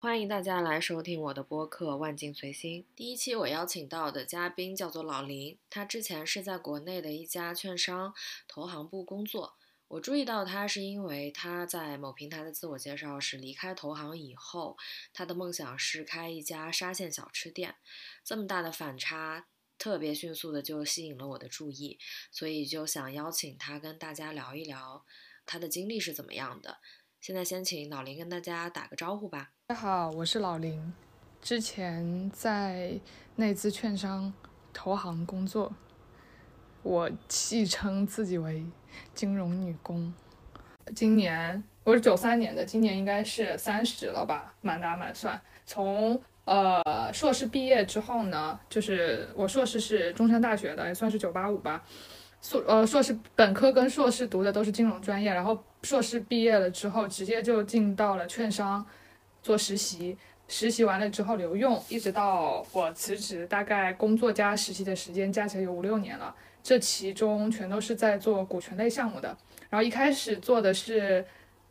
[0.00, 2.82] 欢迎大家来收听我的播客《万境随心》。
[2.94, 8.14] 第一期我邀请到的嘉宾叫做老林，他之前是在国内的一家券商
[8.46, 9.56] 投行部工作。
[9.88, 14.76] 我注意到他是因为他在某平台的自我介绍是离开投行以后，
[15.12, 17.74] 他的梦想是开一家沙县小吃店。
[18.22, 21.98] 这么大的反差，特别迅速的就吸引了我的注意，
[22.30, 25.04] 所以就想邀请他跟大家聊一聊
[25.44, 26.78] 他的经历是怎么样的。
[27.20, 29.50] 现在先请老林跟大家打个招呼吧。
[29.66, 30.94] 大家好，我是老林，
[31.42, 32.98] 之前在
[33.34, 34.32] 内资券商
[34.72, 35.70] 投行工作，
[36.82, 38.64] 我戏称自己为
[39.14, 40.14] 金融女工。
[40.94, 45.38] 今年我是九三年的，今年应该是三十了吧，满打满算。
[45.66, 51.84] 从呃硕士毕业之后呢，就是我硕士是中山大学的，也算是九八五吧。
[52.40, 58.84] 硕呃硕士本科跟硕士读的都是金融专业，然后硕士毕业了之后，直接就进到了券商。
[59.40, 60.18] 做实习，
[60.48, 66.34] 实习完了之后留用，一直到我辞职，大概工作加实习的时间加起来有五六年了。
[66.62, 69.34] 这其中全都是在做股权类项目的。
[69.70, 71.24] 然后一开始做的是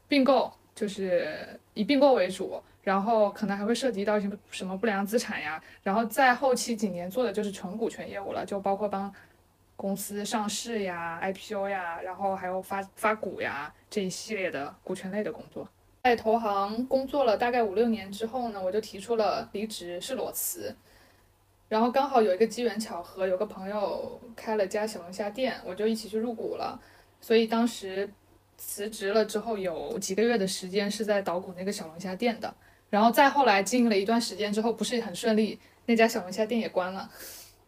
[0.08, 5.62] 并购，就是以并购为主，然后可能还会涉及到什么什么不良资产呀。
[5.84, 9.14] 然后在后期几年做的就是纯股权业务了，就包括帮
[9.78, 15.66] 公司上市呀、IPO 呀，然后还有发发股呀这一系列的股权类的工作。
[16.04, 20.76] 在投行工作了大概五六年之后呢，我就提出了离职，是裸辞。
[21.70, 26.80] 然后刚好有一个机缘巧合，有个朋友开了家小龙虾店，我就一起去入股了。
[27.20, 28.10] 所以当时
[28.58, 32.54] 辞职了之后，有几个月的时间是在捣鼓那个小龙虾店的。
[32.90, 37.12] 然后再后来经营了一段时间之后，不是很顺利，那家小龙虾店也关了。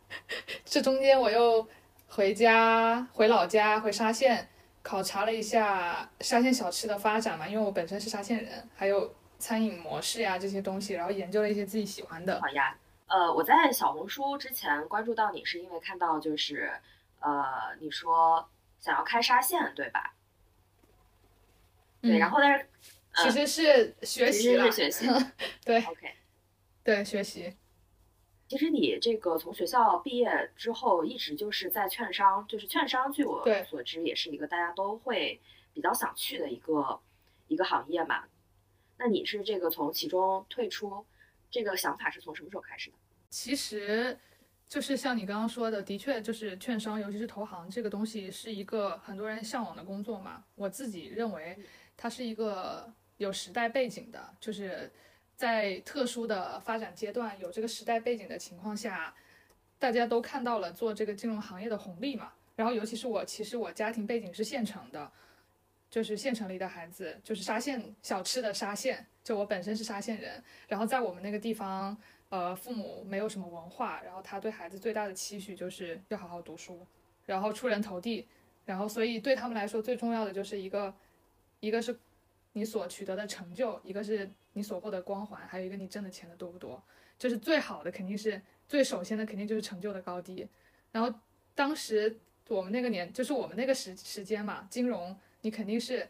[0.63, 1.67] 这中间我又
[2.09, 4.49] 回家，回老家，回沙县。
[4.81, 12.39] 考察了一下沙县小吃的发展嘛，因为我本身是沙县人，还有餐饮模式呀这些东西，然后研究了一些自己喜欢的。
[12.41, 12.75] 好呀，
[13.07, 16.71] 呃，我在小红书之前关注到你是因为看到就是，
[17.19, 18.49] 呃，你说
[18.79, 20.15] 想要开沙县对吧？
[22.01, 22.65] 对，然后但是
[23.17, 25.07] 其实是学习了，学习，
[25.65, 26.15] 对，OK，
[26.83, 27.53] 对，学习。
[28.49, 35.39] 其实你这个从学校毕业之后，一直就是在券商，就是券商，据我所知，也是一个大家都会
[35.71, 36.99] 比较想去的一个
[37.47, 38.23] 一个行业嘛。
[38.97, 41.05] 那你是这个从其中退出，
[41.51, 42.97] 这个想法是从什么时候开始的？
[43.29, 44.17] 其实
[44.67, 50.43] 就是像你刚刚说的，的确就是券商，尤其是投行这个东西，是一个很多人向往的工作嘛。
[50.55, 51.55] 我自己认为，
[51.95, 54.91] 它是一个有时代背景的，就是。
[55.39, 59.15] 在特殊的发展阶段，有这个时代背景的情况下，
[59.77, 62.33] 大家都看到了做这个金融行业的红利嘛。
[62.57, 65.09] 然后，尤其是我，其实我家庭背景是县城的，
[65.89, 69.07] 就是县城里的孩子，就是沙县小吃的沙县。
[69.23, 76.85] 就我本身是沙县人，然后在我们那个地方，呃，父母没有什么文化，然后他对孩子最大的期许就是要好好读书，
[77.25, 78.27] 然后出人头地。
[78.65, 80.93] 然后，所以对他们来说，最重要的就是一个，
[81.61, 81.97] 一个是
[82.51, 84.29] 你所取得的成就，一个是。
[84.59, 86.83] 你所获得光环，还有一个你挣的钱的多不多，
[87.17, 90.45] 就是最好的肯定是最首先的肯定就是成就的高低。
[90.91, 91.17] 然后
[91.55, 96.05] 当时我们那个年，就是我们那个时时间嘛，金融你肯定是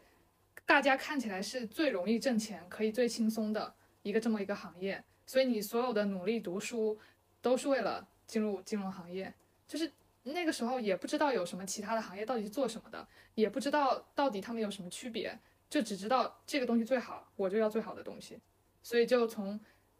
[0.66, 3.72] 大家看起来是最容易挣钱，可以最轻松的
[4.02, 6.98] 一个这么一个行业，所以你所有的努力读书
[7.40, 9.32] 都是为了进入金融行业。
[9.68, 9.92] 就是
[10.24, 13.06] 那个时候也不知道有什么其他的行业到底是做什么的，
[13.36, 15.38] 也不知道到底他们有什么区别。
[15.70, 18.36] 就只知道这个东西最好，我就要最好的东西，
[18.82, 19.58] 所以就从，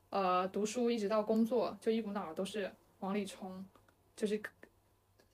[0.09, 3.65] 呃，读书一直到工作，就一股脑儿都是往里冲，
[4.17, 4.43] 就是，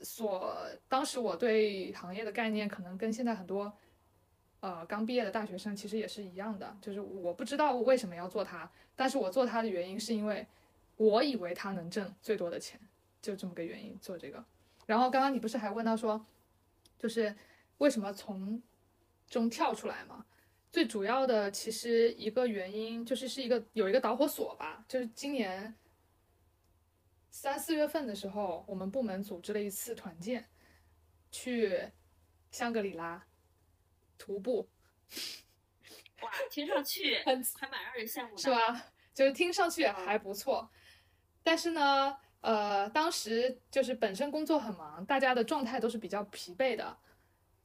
[0.00, 0.54] 所
[0.88, 3.72] 当时我对行业的概念可能跟现在很多，
[4.60, 10.47] 呃，刚毕业的大学生其实也是一样的，就是我不知道为什么要做它，但是我做它的原因是因为
[10.98, 12.78] 我以为它能挣最多的钱，
[13.22, 14.44] 就这么个原因做这个。
[14.84, 16.26] 然后刚刚你不是还问到说，
[16.98, 17.34] 就是
[17.78, 18.62] 为什么从。
[19.28, 20.25] 中跳出来嘛，
[20.70, 25.74] 最主要的其实一个原因就是是一个有一个导火索吧，就是今年
[27.30, 30.48] 三四月份的时候，我们部门组织了一次团建，
[31.30, 31.91] 去
[32.51, 33.27] 香格里拉
[34.16, 34.68] 徒步。
[36.22, 38.86] 哇，听上去 很还蛮让人羡慕的，是吧？
[39.12, 40.71] 就是听上去还不错，
[41.42, 46.98] 但是呢，呃，当时就是本身工作很忙，大家的状态都是比较疲惫的。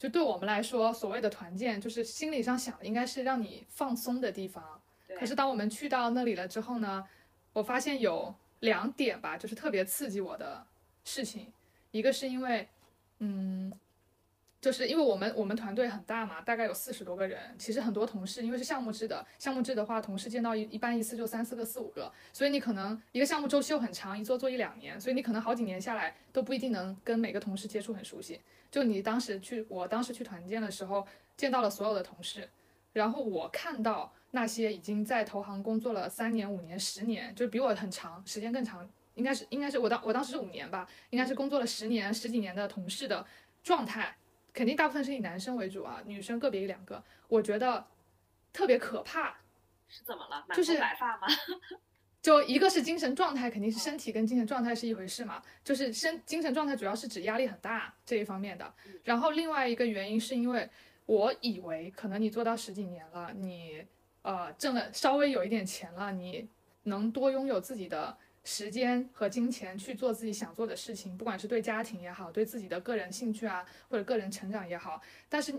[0.01, 4.81] 就对我们来说，所谓的团建，就是心理上想的应该是让你放松的地方。
[5.15, 7.07] 可是当我们去到那里了之后呢，
[7.53, 10.65] 我发现有两点吧，就是特别刺激我的
[11.03, 11.53] 事情。
[11.91, 12.67] 一个是因为，
[13.19, 13.71] 嗯，
[14.61, 17.39] 就是因为我们我们团队很大嘛，大概有四十多个人。
[17.57, 28.39] 其实很多同事，因为是项目制的，项目制的话，同事见到一一般一次就三四个、四五个，所以你可能一个项目周期又很长，一做做一两年，所以你可能好几年下来都不一定能跟每个同事接触很熟悉。
[28.69, 32.47] 就你当时去，我当时去团建的时候，见到了所有的同事，
[32.93, 43.25] 然后我看到那些已经在投行工作了三年、五年、十年，就是比我很长时间更长，应该是应该是我当我当时是五年吧，应该是工作了十年、十几年的同事的
[43.63, 44.15] 状态。
[44.53, 47.85] 肯定大部分是以男生为主啊，女生个别一两个，我觉得
[48.51, 49.37] 特别可怕。
[49.87, 50.45] 是怎么了？
[50.55, 51.27] 就是白发吗？
[52.21, 55.41] 就一个是精神状态，肯定是身体跟精神状态是一回事嘛。
[55.63, 58.73] 就是身精神状态主要是指压力很大这一方面的。
[59.03, 60.69] 然后另外一个原因是因为
[61.05, 63.83] 我以为可能你做到十几年了，你
[64.21, 66.47] 呃挣了稍微有一点钱了，你
[66.83, 68.17] 能多拥有自己的。
[68.43, 75.01] 时间和金钱去做自己想做的事情，不管是对家庭也好，对自己的个人兴趣啊，或者个人成长也好。
[75.29, 75.53] 但是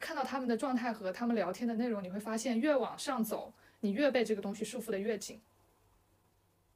[0.00, 5.40] 看到他们的状态和他们聊天的内容，你会发现越往上走，你越被这个东西束缚的越紧。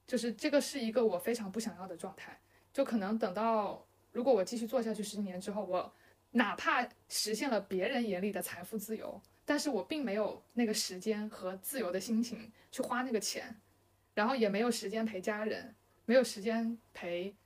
[0.06, 2.38] 就是这个是一个我非常不想要的状态。
[2.72, 5.92] 就可能等到如果我继续做下去十几年之后，我
[6.32, 13.56] 哪怕实现了别人眼里的财富自由，但是我并没有那个时间和自由的心情去花那个钱。
[14.16, 15.74] 然后也没有时间陪家人，
[16.06, 17.36] 没有时间陪，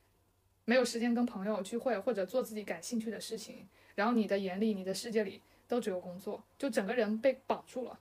[0.64, 3.68] 没有时间跟朋友聚会或者做自己感兴趣的事情。
[3.96, 7.98] 然后你的眼里，你的世界里都只有工作，就整个人被绑住了。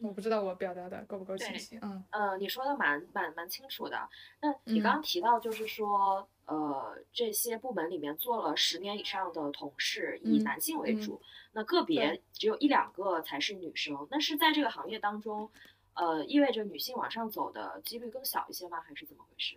[0.00, 1.76] 我不知道我表达的够不够清晰。
[1.82, 4.08] 嗯，呃，你说的蛮蛮蛮清楚的。
[4.40, 11.20] 那你刚刚提到就是说，呃，这些部门里面做了十年以上的同事以男性为主，
[11.52, 14.06] 那个别只有一两个才是女生。
[14.08, 15.50] 那是在这个行业当中。
[15.94, 18.80] 呃，意味着女性往上走的几率更小一些吗？
[18.80, 19.56] 还是怎么回事？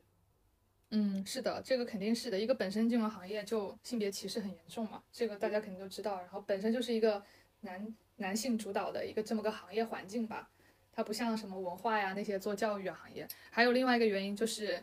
[0.92, 2.40] 嗯，是的，这个肯定是的。
[2.40, 6.20] 一个本身金融行业就性别歧视很严重嘛，这个大家肯定都知道。
[6.20, 7.22] 然后本身就是一个
[7.62, 10.50] 男男性主导的一个这么个行业环境吧，
[10.94, 13.28] 它不像什么文化呀那些做教育行业。
[13.50, 14.82] 还有另外一个原因就是，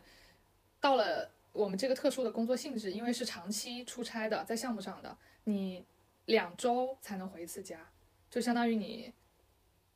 [0.79, 5.85] 到了我们这个特殊的工作性质，因为是长期出差的，在项目上的，你
[6.25, 7.89] 两周才能回一次家，
[8.29, 9.13] 就相当于你。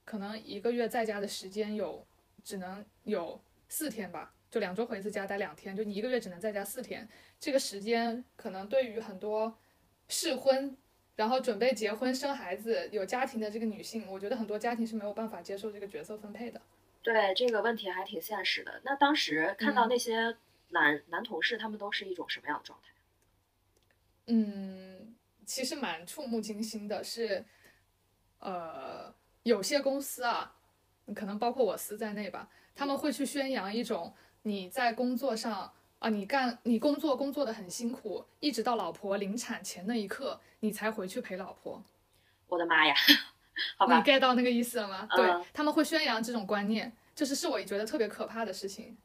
[0.10, 2.04] 可能一个月在家的时间有，
[2.44, 7.08] 只能有四天吧，就两周回一次家待两天，就你一个月只能在家四天。
[7.40, 9.56] 这个时间可能对于很多
[10.08, 10.76] 适婚，
[11.16, 16.60] 然后准备结婚生孩子有家庭的这个女性，我觉得很多家庭是没有办法接受这个角色分配的。
[17.04, 18.82] 对这个问题还挺现实的。
[18.84, 20.36] 那当时看到那些
[20.70, 22.90] 男男同事，他们都是一种什么样的状态？
[24.26, 25.16] 嗯，
[25.46, 27.46] 其实蛮触目惊心的，是，
[28.40, 29.14] 呃。
[29.50, 30.54] 有些公司啊，
[31.16, 34.13] 可能包括我司在内吧，他们会去宣扬一种
[34.44, 41.84] 你在工作上啊，你干你工作工作的很辛苦，一直到老婆临产前那一刻，你才回去陪老婆。
[42.48, 42.94] 我的妈呀，
[43.75, 45.10] 好吧，你 get 到那个意思了吗？
[45.16, 48.96] 对他们会宣扬这种观念，就是是我觉得特别可怕的事情，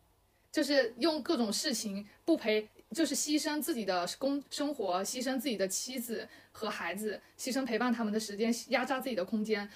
[0.52, 9.69] 就是用各种事情不陪，就是牺牲自己的工生活，牺牲自己的妻子和孩子，牺牲陪伴他们的时间，压榨自己的空间。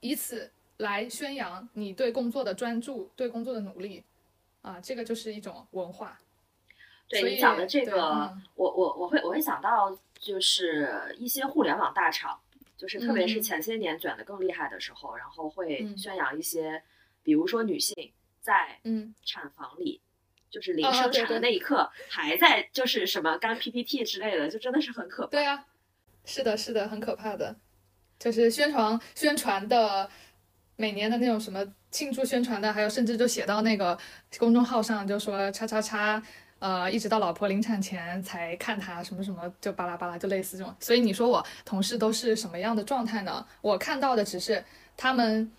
[0.00, 4.04] 以此来宣扬你对工作的专注，对工作的努力，
[4.62, 6.20] 啊，这个就是一种文化。
[7.08, 12.40] 对你讲的这个，我我我会我会想到，就是一些互联网大厂，
[12.76, 16.82] 就是特别是前些年卷的更厉害的时候，然后会宣扬一些，
[17.22, 18.80] 比如说女性在
[19.24, 20.00] 产房里，
[20.50, 25.30] 就是临生产的那一刻还在就是什么干 PPT 之类的，就真的是很可怕。
[25.30, 25.64] 对啊，
[26.24, 27.54] 是的，是的，很可怕的。
[28.18, 30.08] 就是宣传宣传的，
[30.76, 33.96] 每年的那种什么庆祝宣传的，还有甚至就写到那个
[34.38, 36.22] 公众号上，就说叉叉叉，
[36.58, 40.74] 呃，一直到老婆临产前才看他什么什么，就巴拉巴拉，就类似这种。
[40.80, 43.46] 所以你说我同事都是什么样的状态呢？
[43.60, 44.64] 我看到的只是
[44.96, 45.50] 他们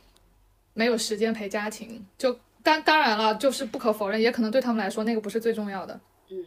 [0.74, 6.00] 没有时间陪家庭，就当当然了，就是不可否认，也可能对他们来说那个不是最重要的，
[6.30, 6.38] 嗯，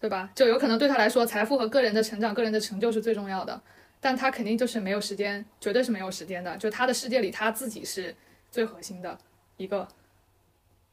[0.00, 0.30] 对吧？
[0.34, 3.60] 就有可能对他来说，财富和个人的成长、个人的成就是最重要的。
[4.00, 6.56] 但他肯定就是没有时间，绝对是没有时间的。
[6.56, 8.16] 就他的世界里，他自己是
[8.50, 9.18] 最核心的
[9.58, 9.86] 一个，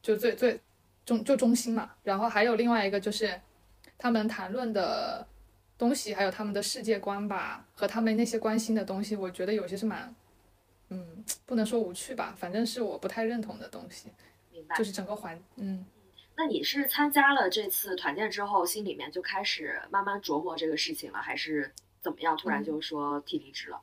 [0.02, 0.60] 就最最
[1.06, 1.92] 中就中心嘛。
[2.04, 3.40] 然后还有另外一个就是，
[3.98, 5.26] 他们谈论的
[5.78, 10.14] 东西，还有他们的世界观吧，和他们那些关心的东西，我觉得有些是蛮，
[10.90, 14.12] 嗯，不能说无趣吧，反正是我不太认同的东西。
[14.52, 14.76] 明白。
[14.76, 15.86] 就是整个环，嗯。
[16.36, 21.72] 那你是参加了这次团建之后，心里面就开始慢慢琢磨这个事情了，还是？
[22.08, 22.38] 怎么样？
[22.38, 23.82] 突然就说提离职了，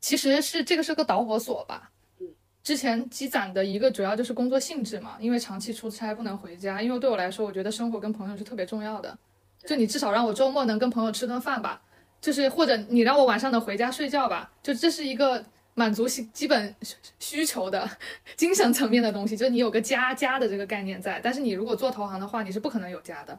[0.00, 1.92] 其实是这个是个导火索吧。
[2.18, 2.26] 嗯，
[2.64, 6.82] 之前积攒的一个主要就是工作性质嘛，因为长期出差不能回家。
[6.82, 9.16] 因为对我来说，我觉得生活跟朋友是特别重要的。
[9.64, 11.80] 就你至少让我周末能跟朋友吃顿饭吧，
[12.20, 16.74] 就是或者你让我晚上能回家睡觉吧，就这是一个满足基基本
[17.20, 17.88] 需求的
[18.36, 21.20] 精神层面的东西，就是你有个家家的这个概念在。
[21.22, 23.38] 但是你如果做投行的话，你是不可能有家的，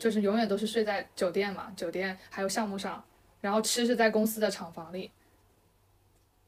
[0.00, 3.04] 就是永远都是睡在酒店嘛，酒店还有项目上，
[3.44, 5.10] 然后吃是在公司的厂房里，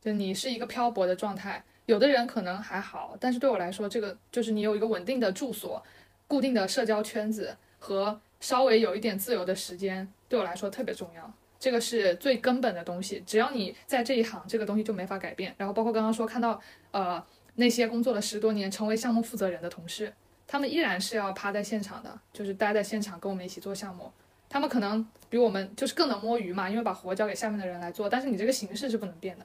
[0.00, 1.62] 就你是一个漂泊的状态。
[1.84, 5.84] 有的人可能还好，但是对我来说，这个就是你有一个稳定的住所、
[6.26, 11.30] 固定的社交圈子和稍微有一点自由的时间，对我来说特别重要。
[11.58, 13.22] 这个是最根本的东西。
[13.26, 15.54] 只要你在这一行，这个东西就没法改变。
[15.58, 16.58] 然后包括刚刚说看到，
[16.92, 17.22] 呃，
[17.56, 20.10] 那些工作了十多年、成为项目负责人的同事，
[20.46, 24.10] 他们依然是要趴在现场的，就是待在现场跟我们一起做项目。
[24.56, 28.08] 他们可能比我们就是更能摸鱼嘛，因为把活交给下面的人来做。
[28.08, 29.44] 但是你这个形式是不能变的。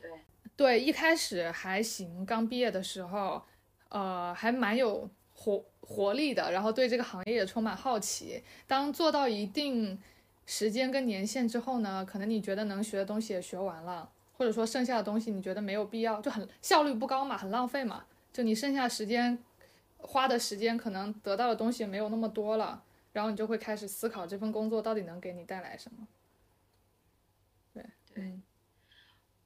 [0.00, 0.10] 对
[0.56, 3.40] 对，一开始还行，刚毕业的时候，
[3.88, 8.42] 呃，还蛮有活活力的，然后对这个行业也充满好奇。
[8.66, 9.96] 当做到一定
[10.44, 18.04] 时间跟年限之后呢，可能你觉得能学的东西也学完了，或者说剩下的东西你觉得没有必要，就很效率不高嘛，很浪费嘛。
[18.32, 19.38] 就你剩下时间
[19.98, 22.82] 花的时间，可能得到的东西没有那么多了，
[23.12, 26.06] 然后你就会开始思考这份工作到底能给你带来什么。
[27.72, 28.42] 对，嗯。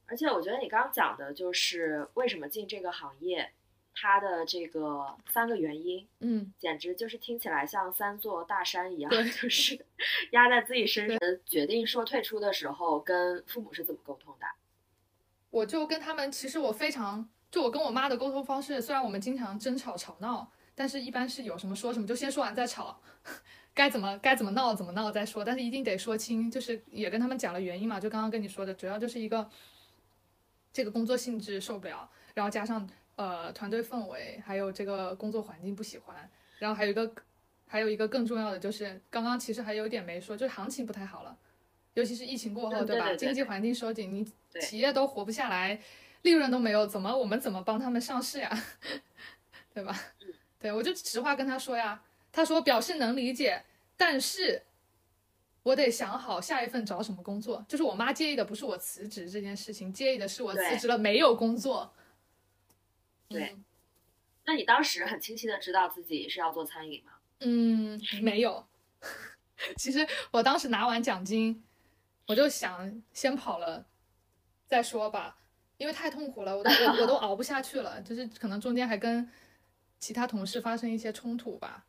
[0.05, 3.51] 而且我觉得你刚刚讲的就是为什么进这个行业，
[3.93, 9.85] 它的这个三个原因，嗯，简直就是听起来像三座大山一样，就是
[10.31, 11.19] 压在自己身上。
[11.45, 14.47] 决定说退出的时候，跟父母是怎么沟通的？
[15.49, 23.01] 我就跟他们，其实我非常，就我跟我妈的沟通方式，虽然我们经常争吵吵闹，但是一般是有什么说什么，就先说完再吵，
[23.73, 29.49] 该怎么该怎么闹怎么闹再说，但是一定得说清，就是也跟他们讲了原因嘛，就刚刚跟你说的，主要就是一个。
[30.73, 36.29] 这个工作性质受不了，然后加上呃团队氛围，还有这个工作环境不喜欢，
[36.59, 37.11] 然后还有一个
[37.65, 41.35] 还有一个更重要的就是刚刚其实还有点没说，就是行情不太好了，
[41.95, 43.15] 尤其是疫情过后，对吧？
[43.15, 44.31] 经济环境收紧，你
[44.61, 45.81] 企业都活不下来，
[46.21, 48.63] 利润都没有，怎么我们怎么帮他们上市呀？
[49.73, 49.99] 对吧？
[50.59, 53.63] 对我就实话跟他说呀，他说表示能理解，
[53.95, 54.63] 但是。
[55.63, 61.93] 我得想好下一份找什么工作，就是我妈介意的不是我辞职这件事情，介意的是我辞职了没有工作。
[63.27, 63.57] 对，
[64.45, 67.11] 那你当时很清晰的知道自己是要做餐饮吗？
[67.41, 68.65] 嗯，没有。
[69.75, 71.61] 其实我当时拿完奖金，
[72.27, 73.85] 我就想先跑了
[74.67, 75.37] 再说吧，
[75.75, 76.69] 因为太痛苦了，我都
[77.01, 79.29] 我都熬不下去了，就是可能中间还跟
[79.99, 81.85] 其他同事发生一些冲突吧。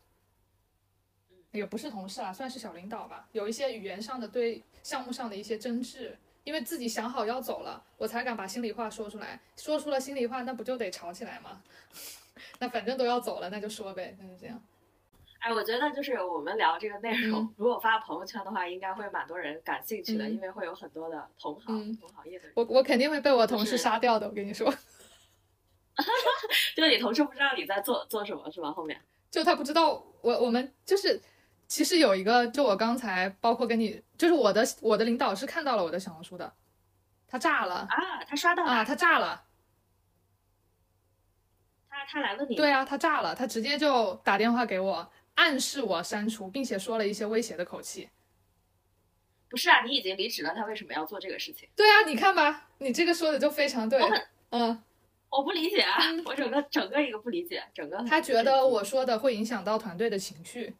[1.50, 3.26] 也不是同事啊，算是小领导吧。
[3.32, 9.40] 有一些语言上的对项目上的一些争执，因为自己想好要走了，我才敢把心里话说出来。
[9.56, 11.62] 说出了心里话，那不就得吵起来吗？
[12.60, 14.62] 那反正都要走了，那就说呗，那就这样。
[15.40, 22.52] 哎，我觉得就是我们聊这个内容，如果发朋友圈的话，应该会蛮多人感兴趣的，因为会有很多的同行、同行业的人。
[22.54, 24.72] 我我肯定会被我同事杀掉的，我跟你说。
[26.76, 28.70] 就你同事不知道你在做做什么是吧？
[28.72, 29.00] 后面
[29.30, 31.20] 就他不知道我我们就是。
[31.70, 36.50] 其实有一个，就我刚才包括跟你，就是我的我的领导是看到了我的小红书的，
[37.26, 39.44] 他炸了啊，他刷到啊，他炸了，
[41.90, 48.08] 他他来问你，对啊，他炸了，他直接就打电话给我，暗示我删除，并且说了一些威胁的口气。
[49.50, 51.68] 不是啊，你已经离职了，他为什么要做这个事情？
[51.76, 54.00] 对啊，你看吧，你这个说的就非常对，
[54.48, 54.82] 嗯，
[55.30, 60.76] 我不理解啊，我整个整个一个不理解，整个他觉得我说的会影响到团队的情绪。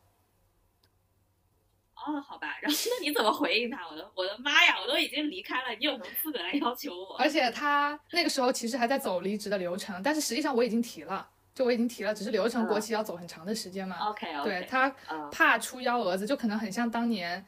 [1.94, 3.86] 哦，好吧， 然后那你怎么回应他？
[3.88, 7.16] 我的我的妈呀，我都已经离开了，你有什么资格来要求我？
[7.20, 13.96] 而且他那个时候其实还在走离职的流程，但是实际上我已经提了，就我已经提了，只是流程国企要走很长的时间嘛。
[14.08, 14.48] OK OK。
[14.48, 14.88] 对他
[15.30, 17.44] 怕出幺蛾子，就可能很像当年，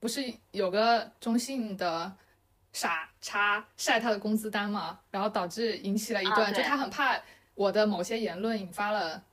[0.00, 2.16] 不是有个中信的
[2.74, 7.18] 傻叉晒他的工资单嘛，然后导致引起了一段，就他很怕
[7.54, 9.24] 我的某些言论引发了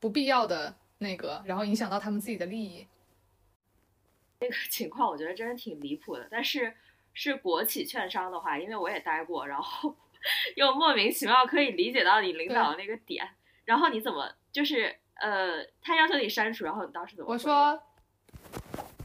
[0.00, 2.86] 不必要的那个，然后影响到他们自己的利益。
[4.40, 6.74] 那个 情况我觉得真的挺离谱的，但是
[7.14, 9.94] 是国企券商的话，因为我也待过，然后
[10.56, 13.28] 又莫名其妙可以理解到你领导的那个点，
[13.64, 17.32] 然后你怎么就是呃，他要求你删除，然后你当时怎么？
[17.32, 17.80] 我说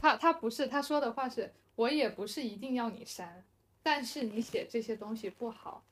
[0.02, 3.44] 他他不是他说的话是，我也不是一定要你删，
[3.84, 5.84] 但是你写这些东西不好，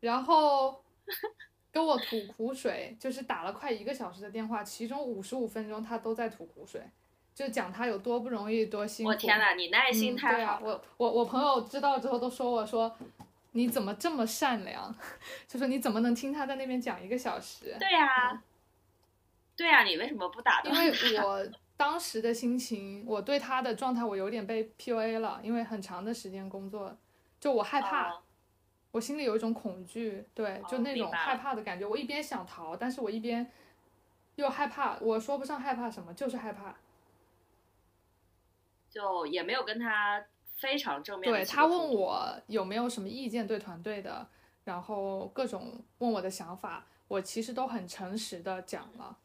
[0.00, 0.84] 然后
[1.72, 6.82] 跟我吐苦水，就是打了快一个小时的电话，其中五十五分钟他都在吐苦水。
[7.34, 9.10] 就讲他有多不容易，多辛苦。
[9.10, 10.58] 我天呐，你耐心太好。
[10.60, 12.92] 我我我朋友知道之后都说我说，
[13.52, 14.92] 你怎么这么善良？
[15.46, 17.76] 就说你怎么能听他在那边讲一个小时？
[17.78, 18.42] 对呀，
[19.54, 20.60] 对呀，你为什么不打？
[20.64, 20.90] 因为
[21.22, 21.46] 我
[21.78, 26.94] 当时的心情，我对他的状态，我有点被 PUA 了，因为很长的时间工作，
[27.38, 28.20] 就我害怕，
[28.90, 31.86] 我心里有一种恐惧，对，就那种害怕的感觉。
[31.86, 33.48] 我一边想逃，但是我一边
[34.34, 36.74] 又害怕，我说不上害怕什么，就是害怕。
[38.90, 40.24] 就也没有跟他
[40.56, 41.32] 非常正面。
[41.32, 44.26] 对他问我有没有什么意见对团队的，
[44.64, 49.16] 然后各种问我的想法，我其实都很诚实的讲了。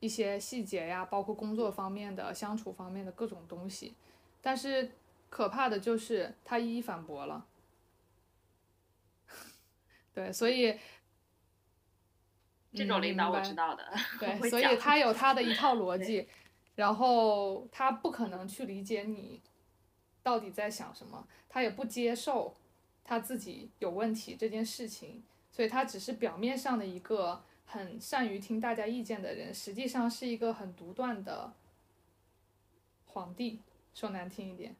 [0.00, 3.94] 一些细节呀，包括工作方面的、相处方面的各种东西，
[4.40, 4.92] 但是
[5.28, 7.46] 可怕的就是他一一反驳了。
[10.14, 10.78] 对，所以
[12.72, 13.84] 这种领导我知道的。
[14.18, 16.26] 对，所以他有他的一套逻辑，
[16.76, 19.42] 然后他不可能去理解你
[20.22, 22.56] 到底在想什么，他也不接受
[23.04, 27.44] 他自己有问题这件事情，所以他只是表面上的一个。
[27.72, 31.52] 很善于听大家意见的人，实际上是一个很独断的
[33.06, 33.60] 皇帝。
[33.94, 34.74] 说难听一点，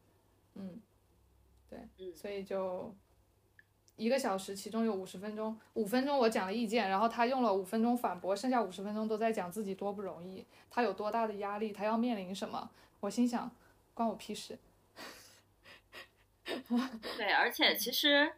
[0.54, 0.80] 嗯，
[1.68, 1.78] 对，
[2.14, 2.94] 所以就
[3.96, 12.70] 一个小时，其中有五十分钟，五分钟我讲了意见，然后他用了五分钟反驳，剩下五十分钟都在讲自己多不容易，他有多大的压力，他要面临什么。
[13.00, 13.50] 我心想，
[13.94, 14.58] 关我屁事。
[16.44, 18.32] 对，而且其实。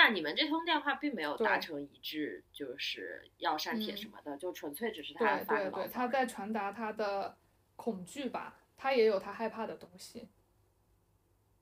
[0.00, 7.36] 那你们这通电话并没有达成一致，就是要删帖什么的，就纯粹只是他发对对对，他在传达他的
[7.74, 10.28] 恐惧吧，他也有他害怕的东西。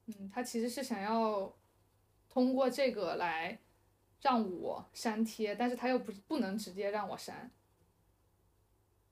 [0.04, 1.56] 嗯，他其实是想要
[2.28, 3.58] 通过这个来
[4.20, 7.50] 让我删帖，但是他又不不能直接让我删，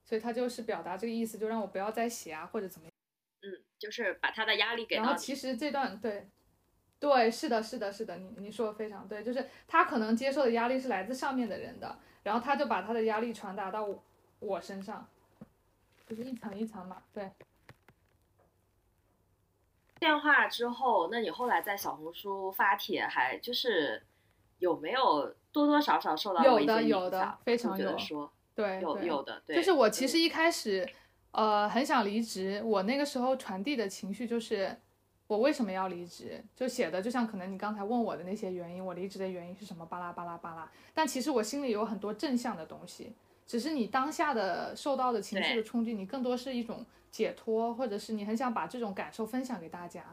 [0.03, 2.93] 所以他就是表达这个意思，就让我不要再写啊，或者怎么样。
[3.41, 4.97] 嗯，就是把他的压力给。
[4.97, 6.29] 然后其实这段对。
[6.97, 14.03] 对，是的，是的，是的，你你说的非常对，就是他可能接受的压力是来自上面的人的，然后他就把他的压力传达到我
[14.39, 15.07] 我身上，
[16.07, 17.03] 就是一层一层嘛。
[17.13, 17.29] 对。
[19.99, 24.01] 电话之后，那你后来在小红书发帖，还就是
[24.59, 30.87] 有没有多多少少受到有的有的非常有说对有有的对，就是我其实一开始
[31.31, 34.75] 呃很想离职，我那个时候传递的情绪就是。
[35.27, 36.43] 我为什么要离职？
[36.55, 39.85] 就写的就像可能你刚才问我的那些原因，我离职的原因是什么？
[39.85, 40.71] 巴拉巴拉巴拉。
[40.93, 43.13] 但其实我心里有很多正向的东西，
[43.47, 50.03] 只是你当下的受到的情绪的冲击，你更多是一种解脱，或者是你很想把这种感受分享给大家。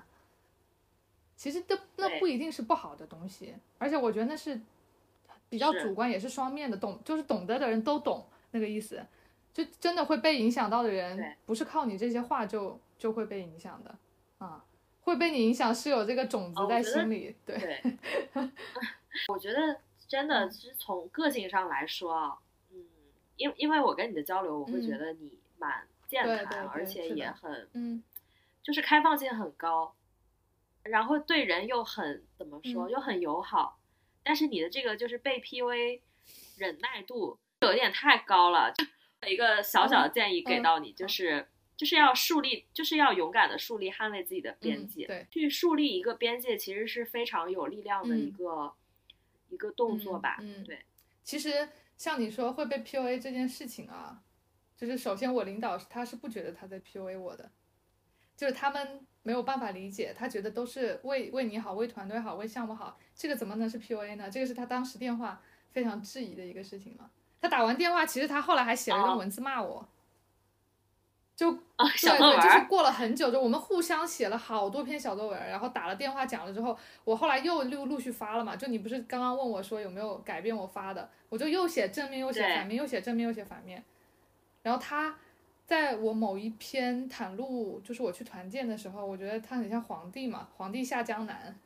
[1.36, 4.60] 其实都那不一定是不好的东西，而且我觉得那是
[5.48, 6.76] 比较主观，也是双面的。
[6.76, 9.04] 懂就是懂得的人都懂那个意思，
[9.52, 13.94] 就真的会被影响到的人，不是靠你这些话就就会被影响的
[14.38, 14.64] 啊。
[15.02, 17.82] 会被你影响是有这个种子在心里，对。
[19.28, 22.38] 我觉得真的是从个性上来说啊，
[22.70, 22.84] 嗯，
[23.36, 28.02] 因因为我跟你的交流，我会觉得你蛮健谈，而且也很，嗯，
[28.62, 29.94] 就是开放性很高，
[30.84, 33.78] 然后对人又很怎么说，又很友好。
[34.22, 36.00] 但是你的这个就是被 PUA
[36.56, 38.72] 忍耐度有点太高了。
[39.26, 41.48] 一个小小的建议给到你，就是。
[41.82, 45.04] 就是要树立，就是要勇敢的树立、捍卫自己的边界。
[45.04, 48.72] 对，去树立一个边界，其实是非常有力量的一个
[49.48, 50.36] 一个动作吧。
[50.40, 50.78] 嗯，对。
[51.24, 54.22] 其实像你说会被 PUA 这件事情啊，
[54.76, 57.50] 就是首先我领导他是不觉得他在 PUA 我的，
[58.36, 64.30] 就是他们没有办法理解，他觉得都是为为你好、为团队好、为项目好，这个怎么能是 PUA 呢？
[64.30, 65.42] 这个是他当时电话
[65.72, 67.10] 非常质疑的一个事情嘛。
[67.40, 69.88] 他打完电话，其实他后来还写了一段文字骂我。
[71.34, 71.58] 就对
[72.18, 78.54] 对，就是过了很久，就我们互相写了好多篇小作文，然后打了电话讲了之后，我后来又陆陆续发了嘛。
[78.54, 83.82] 就你不是刚刚问我说有没有改变我发的，我就又写正面又写反面，又写正面又写反面。
[84.62, 85.16] 然后他
[85.66, 91.58] 在我某一篇袒露，就是我去团建的时候，我觉得他很像皇帝嘛，皇帝下江南，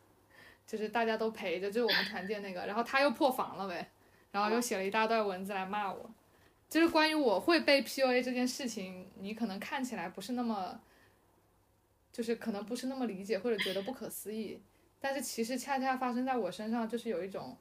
[0.67, 2.65] 就是大家都陪着，就是我们团建那个。
[2.67, 3.91] 然后他又破防了呗，
[4.31, 6.09] 然后又写了一大段文字来骂我。
[6.77, 10.79] 就是关于我会被 PUA 这件事情，你可能看起来不是那么，
[12.13, 14.61] 就是可能不是那么理解或者觉得不可思议，
[15.01, 17.57] 但是其实恰恰发生在我身上，就是有一种，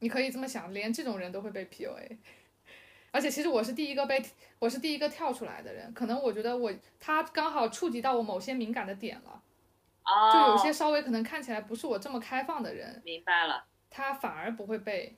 [0.00, 2.16] 你可以这么想，连这种人都会被 PUA，
[3.12, 4.20] 而且其实我是第一个被，
[4.58, 9.40] 我是第一个跳出来的人，可能我觉得我他刚好触及到我某些敏感的点了，
[10.32, 15.14] 就有些稍微可能看起来不是我这么开放的人，明白了，他反而不会被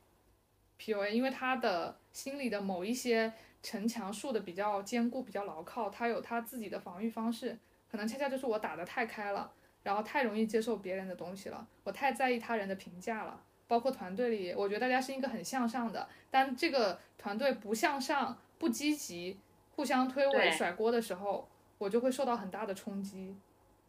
[0.79, 1.99] PUA，因为他的。
[2.17, 3.31] 心里的某一些
[3.63, 7.59] 城墙竖的比较坚固、比较牢靠，他有他自己的防御方式，
[7.91, 9.53] 可能恰恰就是我打的太开了，
[9.83, 13.45] 然后太容易接受别人的东西了，我太在意他人的评价了。
[13.69, 19.39] 包括团队里，我觉得大家是一个很向上的，但这个团队不向上、不积极，
[19.75, 23.37] 互相推诿甩锅的时候，我就会受到很大的冲击，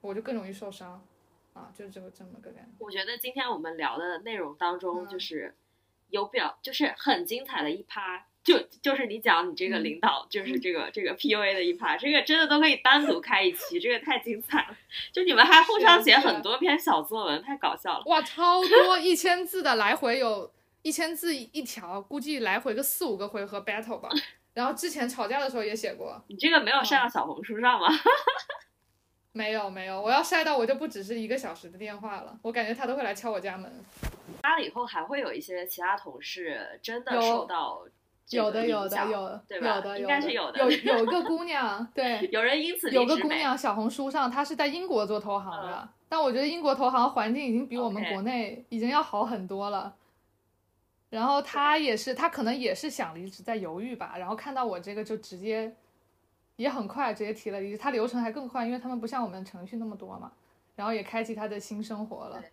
[0.01, 1.01] 我就更容易受伤，
[1.53, 2.83] 啊，就是这个这么个感觉。
[2.83, 5.55] 我觉得今天我们聊的内容当中，就是
[6.09, 8.25] 有表，就是很精彩的一趴。
[8.43, 14.77] 就就是你讲你这个领导，就是这个这个 PUA 的一趴，这个真的都可以单独开一期，这个太精彩了。
[15.11, 18.03] 就你们还互相写很多篇小作文，太搞笑了。
[18.05, 20.49] 哇，超多一千字的，来回有
[20.81, 24.07] 一千字一条，估计来回个四五个回合 battle 吧。
[24.55, 26.23] 然后之前吵架的时候也写过。
[26.29, 27.87] 你这个没有上到小红书上吗？
[29.37, 33.71] 没有没有，我要晒到我就不只是一个小时的电话了，我感觉他都会来敲我家门。
[34.41, 37.85] 发了以后还会有一些其他同事真的受到。
[38.31, 39.75] 有的有的有，对吧？
[39.75, 40.59] 有的应该是有的。
[40.59, 49.95] 有有个姑娘，对，有人因此有个姑娘，小红书上她是在英国做投行的，但我觉得英国投行环境已经比我们国内已经要好很多了。
[51.09, 54.15] 然后她也是，她可能也是想离职，在犹豫吧。
[54.17, 55.73] 然后看到我这个就直接，
[56.57, 57.77] 也很快直接提了离职。
[57.77, 60.33] 她流程还更快，因为他们不像我们程序那么多嘛。
[60.75, 62.43] 然后也开启他的新生活了。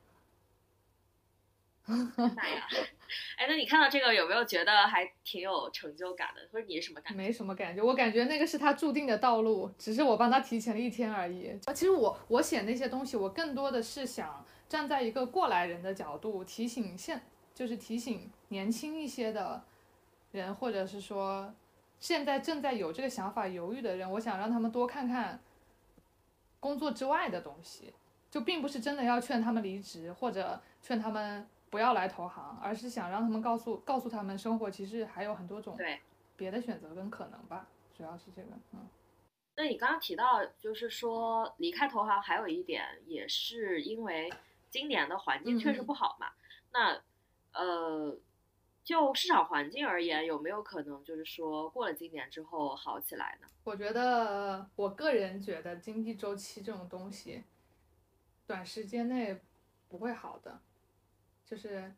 [1.85, 1.95] 妈
[2.49, 2.67] 呀！
[3.37, 6.41] 哎，那你看到这个有没有觉得还挺有成就感的？
[6.51, 7.17] 或者你是什么感觉？
[7.19, 11.51] 没什么感觉，我感觉那个是他注定的道路，只是我帮他提前了一天而已。
[11.67, 17.21] 啊，其实我我写那些东西，我更多的是想站在一个过来人的角度，提醒现
[17.53, 19.63] 就是提醒年轻一些的
[20.33, 21.55] 人，或者是说
[22.01, 25.41] 现在正在有这个想法犹豫的人，我想让他们多看看
[26.61, 27.93] 工作之外的东西，
[28.31, 31.49] 就并不是真的要劝他们离职或者劝他们。
[31.71, 35.77] 不要来投行，而是想让他们告诉告诉他们，生活其实还有很多种
[36.37, 38.49] 别的选择跟可能吧，主要是这个。
[38.71, 38.87] 嗯，
[39.57, 44.33] 那你刚刚提到，就是说离开投行还有一点，也是因为
[44.71, 46.29] 今年的环境确实不好嘛。
[46.73, 47.03] 那
[47.53, 48.17] 呃，
[48.85, 53.49] 就市场环境而言，有没有可能就是说过了今年之后好起来呢？
[53.65, 57.43] 我觉得，我个人觉得经济周期这种东西，
[58.47, 59.41] 短时间内
[59.89, 60.61] 不会好的。
[61.47, 61.95] 就是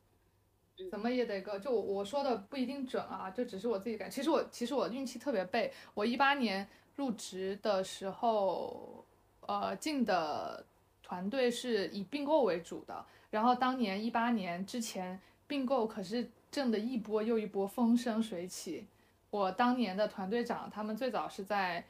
[0.90, 4.10] 怎么也得个，就我说的不一定准啊，这只是我自己感。
[4.10, 9.04] 其实我其实我运气特别背，我一八年入职的时候，
[9.40, 10.64] 呃，进的
[11.02, 13.04] 团队是以并购为主的。
[13.30, 18.86] 然后当年一八年之前并购可是挣的一波又一波风生水起。
[19.28, 21.84] 我当年的团队长他们最早是在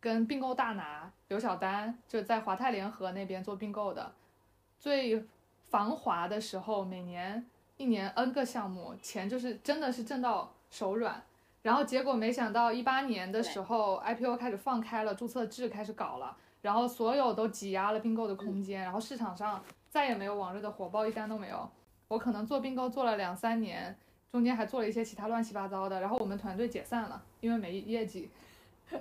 [0.00, 4.12] 跟并购大拿刘晓丹就在华泰联合那边做并购的，
[4.78, 5.22] 最。
[5.70, 7.46] 繁华的时候，每年
[7.76, 11.22] 一年 N 个项目，钱就是真的是挣到手软。
[11.62, 21.70] 然后结果没想到一八年的时候，IPO 开始放开了，注册制开始搞了，然后所有都挤压了并购的空间，然后市场上再也没有往日的火爆，一单都没有。
[22.10, 23.96] 我可能做并购做了两三年，
[24.32, 28.28] 中间还做了一些其他乱七八糟的，然后我们团队解散了，因为没业绩。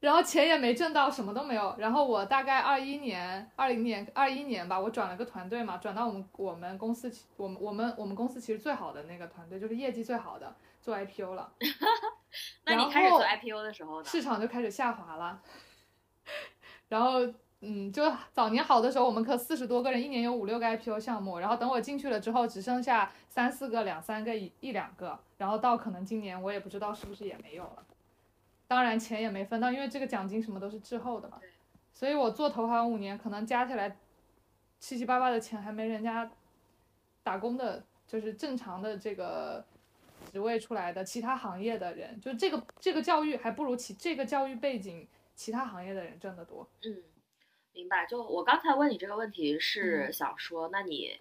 [0.00, 1.74] 然后钱也没挣到，什么都没有。
[1.78, 11.50] 然后我大概二一年、二零年、二一年吧，我转了个团队嘛，转到我们我们公司，我们我们我们公司其实最好的那个团队，就是业绩最好的，做 IPO 了。
[12.66, 15.42] 那你开始做 IPO 的时候呢，市场就开始下滑了。
[16.88, 17.22] 然后，
[17.60, 21.38] 嗯，就早年好的时候，我们科四十多个人，一年有五六个 IPO 项目。
[21.38, 25.18] 然后等我进去了之后，只剩下三四个、两三个、一一两个。
[25.36, 27.84] 然后到可能今年，我也不知道是不是也没有了。
[28.68, 31.40] 当然钱也没分到，因为这个奖金什么都是滞后的嘛。
[31.92, 33.96] 所以我做投行五年，可能加起来
[34.78, 36.30] 七七八八的钱还没人家
[37.24, 39.64] 打工的，就是正常的这个
[40.30, 46.68] 职位出来的其他行业的人，就这个这个教育还不如其这个教育背景其他行业的人挣得多。
[46.84, 47.02] 嗯，
[47.78, 48.04] 明白。
[48.06, 51.12] 就我刚才问你这个问题是想说，那你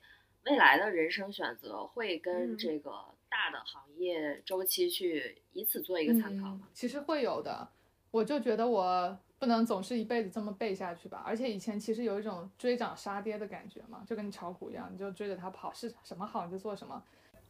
[0.46, 2.91] 未来的人生选择会跟这个。
[3.30, 6.62] 大的行业周期去以此做一个参考吗？
[6.74, 7.67] 其实会有的，
[8.10, 11.22] 我就觉得我不能总是一辈子这么背下去吧。
[11.26, 17.04] 而且以前其实有一种追涨杀跌的感觉嘛，就跟你炒股一样，你就追着它跑，是什么好你就做什么，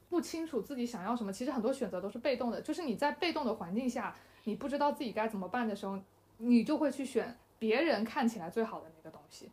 [0.09, 1.31] 不清楚自己想要什么。
[1.31, 4.15] 其实很多选择都是被动的，就是你在被动的环境下，
[4.45, 6.01] 你不知道自己该怎么办的时候，
[6.37, 9.51] 你就会去选别人看起来最好的那个东西。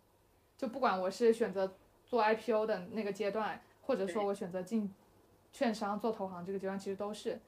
[0.57, 4.93] 就不管我是选择做 IPO 的那个阶段，或者说我选择进。
[5.57, 7.41] 券商做投行这个阶段其实都是，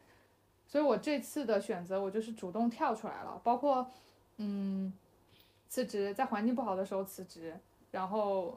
[0.68, 3.90] 所以我这次的选择我就是主动跳出来了，包括
[4.36, 4.92] 嗯
[5.68, 7.58] 辞职，在环境不好的时候辞职，
[7.90, 8.56] 然后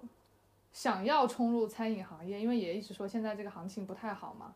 [0.71, 4.53] 想要冲入餐饮行业，因为也一直说现在这个行情不太好嘛，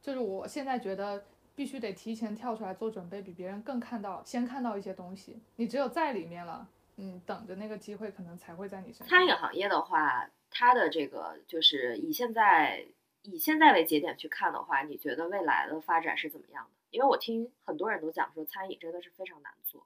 [0.00, 1.24] 就是我现在觉得
[1.56, 6.68] 必须得提前跳出来做准备，比别人更看到先看到一些东西，你只有在里面了，
[6.98, 9.08] 嗯，等着那个机会可能才会在你身上。
[9.08, 12.86] 餐饮行业的话，它的这个就是以现在。
[13.22, 16.70] 以现在为节点去看的话，你觉得未来的发展是怎么样的？
[16.90, 19.84] 因为我听很多人都讲说，餐饮真的是非常难做。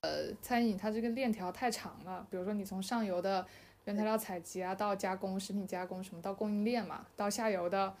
[0.00, 3.46] 呃，餐饮它这个链条太长了，比如说你从上游的
[3.84, 7.94] 原材料采集啊，到加工、食品加工什么，到供应链嘛，到下游的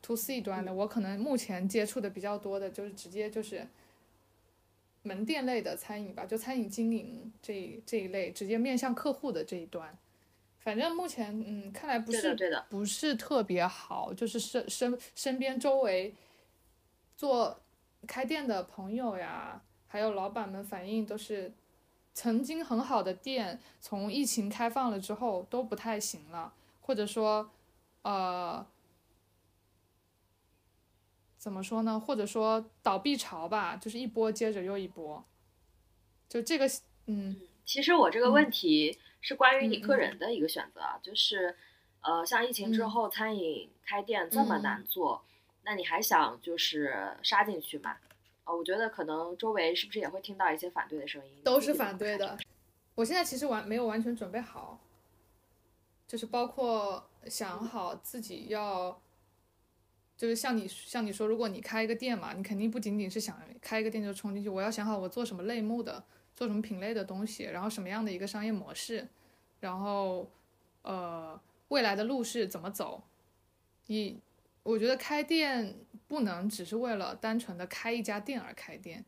[0.00, 3.68] to C 端的，我可能目前接触的比较多的就是直接就是
[5.02, 9.96] 门店类的餐饮吧，就餐饮经营这这一类，直接面向客户的这一端。
[10.58, 12.36] 反正目前嗯，看来不是
[12.70, 16.14] 不是特别好，就是身身身边周围
[17.16, 17.60] 做
[18.06, 19.60] 开店的朋友呀。
[19.88, 21.52] 还有老板们反映都是，
[22.14, 27.50] 曾经很好的店，从疫情开放了之后都不太行了，或者说，
[28.00, 28.66] 呃，
[31.42, 31.98] 怎么说呢？
[31.98, 35.24] 或者说倒闭潮吧，就是一波接着又一波。
[36.28, 36.70] 就这个，
[37.06, 41.56] 嗯，其实我这个问题是关于你个人的一个选择，就是，
[42.00, 45.24] 呃，像疫情之后餐饮开店这么难做，
[45.64, 47.96] 那你还想就是杀进去吗？
[48.44, 51.42] 哦，我觉得可能周围是不是也会听到一些反对的声音？
[51.42, 52.38] 都是反对的。
[52.94, 54.78] 我现在其实完没有完全准备好，
[56.06, 59.02] 就是包括想好自己要，
[60.16, 69.08] 就是像你像你说，如果你开一个店嘛，你肯定不仅仅是想开一个店就冲进去，我要想好我做什么类目的，做什么品类的东西，然后什么样的一个商业模式，
[69.60, 70.30] 然后
[70.82, 73.02] 呃未来的路是怎么走。
[73.86, 74.20] 你
[74.62, 75.74] 我觉得开店。
[76.08, 79.02] 不能只是为了单纯的开一家店而开店，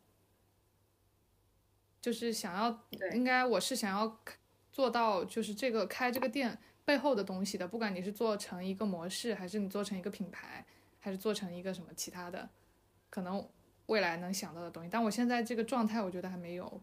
[2.00, 4.18] 就是想要，应该我是想要
[4.72, 10.64] 做到，就是这个开这个店背后的东西的，不管你是做成一个模式，还是你做成一个品牌，
[11.04, 12.48] 还是做成一个什么其他的，
[13.10, 13.46] 可能
[13.88, 14.88] 未来能想到的东西。
[14.90, 16.80] 但我现在这个状态，我觉得还没有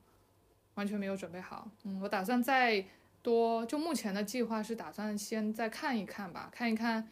[0.76, 1.68] 完全没有准备好。
[1.86, 2.86] 嗯，我打算再
[3.24, 7.10] 多，就目前的计划是打算先再看一看吧，看一看，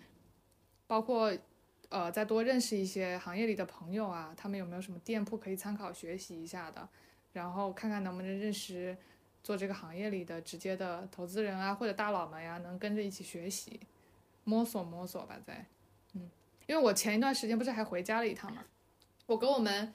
[0.86, 1.36] 包括。
[1.92, 6.88] 呃，再多认识一些行业里的朋友啊，他们有没有什么店铺可以参考学习一下的，
[7.34, 8.96] 然后看看能不能认识
[9.44, 13.80] 做这个行业里的直接的投资人啊，或者大佬们呀，能跟着一起学习，
[14.44, 15.66] 摸索摸索吧，再，
[16.14, 16.30] 嗯，
[16.70, 18.64] 因为我前一段时间不是还回家了一趟嘛，
[19.26, 19.92] 我跟我们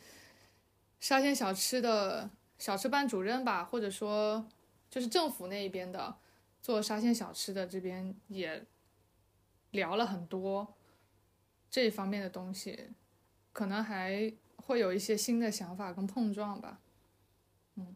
[0.98, 4.44] 沙县小吃的小吃班主任吧，或者说
[4.90, 6.16] 就是政府那一边的
[6.60, 8.66] 做沙县小吃的这边也
[9.70, 10.74] 聊了很多。
[11.70, 12.90] 这一方面的东西，
[13.52, 16.80] 可能还会有一些新的想法跟碰撞吧。
[17.76, 17.94] 嗯，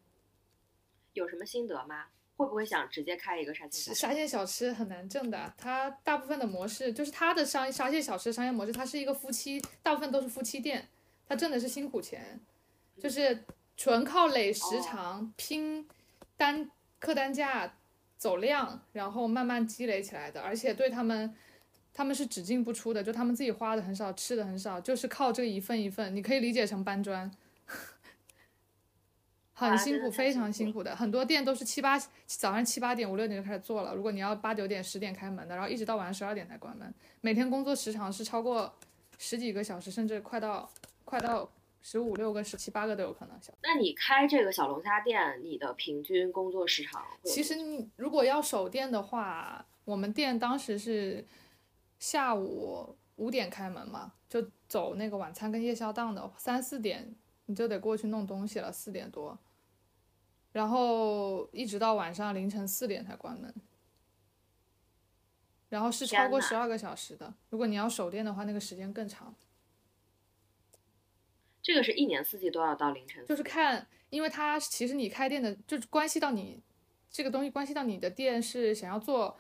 [1.15, 2.07] 有什么心得吗？
[2.39, 3.93] 会不会想直接开一个沙县？
[3.93, 10.89] 沙县小吃很难挣的，它大部分的模式就是它的商沙县小吃商业模式，它是一个夫妻，大部分都是夫妻店，
[11.27, 12.41] 它挣的是辛苦钱，
[12.97, 13.45] 就是
[13.77, 15.87] 纯靠累时长、拼
[16.37, 16.71] 单
[17.01, 17.75] 客单价、
[18.17, 21.35] 走量，然后慢慢积累起来的，而且对他们。
[21.95, 27.29] 他们是只进不出的，就他们自己花的很少，吃的很少，就是靠这一份一份，你可以理解成搬砖，
[29.59, 30.95] 很辛苦，非常辛苦的。
[30.95, 38.73] 很多店都是七八早上七八点五六点就开始做了，如果你要八九点十点开门的，然后一直到晚上十二点才关门，每天工作时长是超过
[39.19, 40.71] 十几个小时，甚至快到
[41.05, 41.51] 快到
[41.83, 43.37] 十五六个、十七八个都有可能。
[43.63, 47.05] 那你开这个小龙虾店，你的平均工作时长？
[47.25, 51.27] 其实你如果要守店的话，我们店当时是。
[52.01, 57.13] 下午五点开门嘛，就走那个晚餐跟夜宵档的，三四点
[57.47, 59.37] 你就得过去弄东西了，四点多，
[60.59, 63.55] 然后一直到晚上凌晨四点才关门，
[65.69, 67.33] 然后是超过十二个小时的。
[67.51, 69.33] 如果你要守店的话，那个时间更长。
[71.63, 76.61] 这个是一年四季都要到凌晨，就是看，因为它其实你开店的，就是关系到你
[77.09, 79.39] 这个东西，关系到你的店是想要做。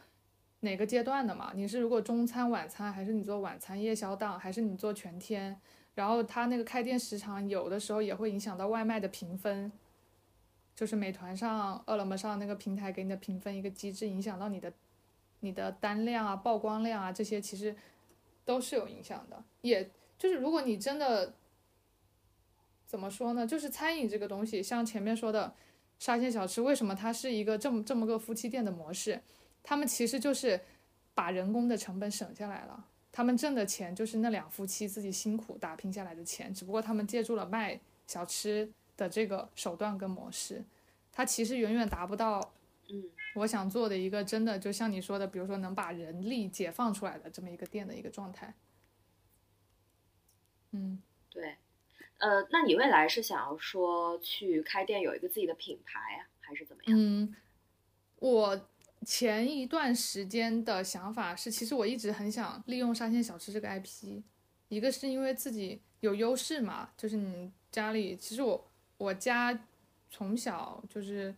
[0.60, 1.52] 哪个阶段的嘛？
[1.54, 5.60] 你是如果中餐、晚餐，还是你做晚餐夜宵档，还是你做全天？
[5.94, 9.70] 然后它那个开店时长，有的时候也会影响到外卖的评分，
[10.78, 14.72] 就是美团上、饿了么上那个平台给你的评分一个机制，影响到你的
[15.40, 17.74] 你的单量啊、曝光量啊这些，其实
[18.44, 19.42] 都是有影响的。
[19.62, 21.34] 也就是如果你真的
[22.86, 23.44] 怎么说呢？
[23.44, 25.52] 就是餐饮这个东西，像前面说的
[25.98, 29.20] 沙县小吃，为什么它是一个这么这么个夫妻店的模式？
[29.64, 30.60] 他们其实就是
[31.12, 40.62] 把人工的成本省下来了，他们挣的钱就是那两夫妻自己辛苦打拼下来的钱，只不过他们借助了卖小吃的这个手段跟模式，
[41.10, 42.52] 它其实远远达不到，
[42.90, 43.04] 嗯，
[43.36, 48.52] 我想做的一个真的就像你说的，比如说能把人力解放出来的这么一个店的一个状态。
[50.72, 51.56] 嗯，对，
[52.18, 56.94] 呃，那你未来是想要说去开店有一个自己的品牌啊，还是怎么样？
[56.98, 57.34] 嗯，
[58.16, 58.68] 我。
[59.06, 64.20] 前一段时间的想法是，其实我一直很想利用沙县小吃这个 IP，
[64.66, 68.67] 一个是因为自己有优势嘛，就是你家里，其实我
[68.98, 69.58] 我家
[70.10, 71.34] 从小就是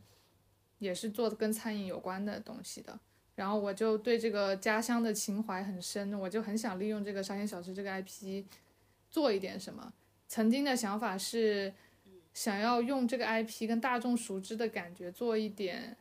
[0.79, 2.99] 也是做的跟餐饮有关的东西的，
[3.37, 8.45] 然后我就对这个家乡的情怀很深，我就很想利用这个沙县小吃这个 IP
[9.09, 9.93] 做一点什么。
[10.27, 11.73] 曾经的想法是
[12.35, 15.97] 想要用这个 IP 跟大众熟知的感觉做一点。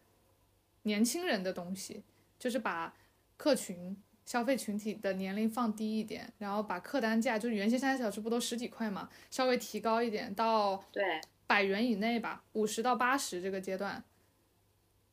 [0.84, 2.02] 年轻人的东西，
[2.40, 2.96] 就是把
[3.36, 11.20] 客群消费群体的年龄放低一点，然后把客单价，就是原先三小时不都十几块嘛，稍微提高一点到对
[11.50, 14.04] 百元以内吧，五十到八十这个阶段，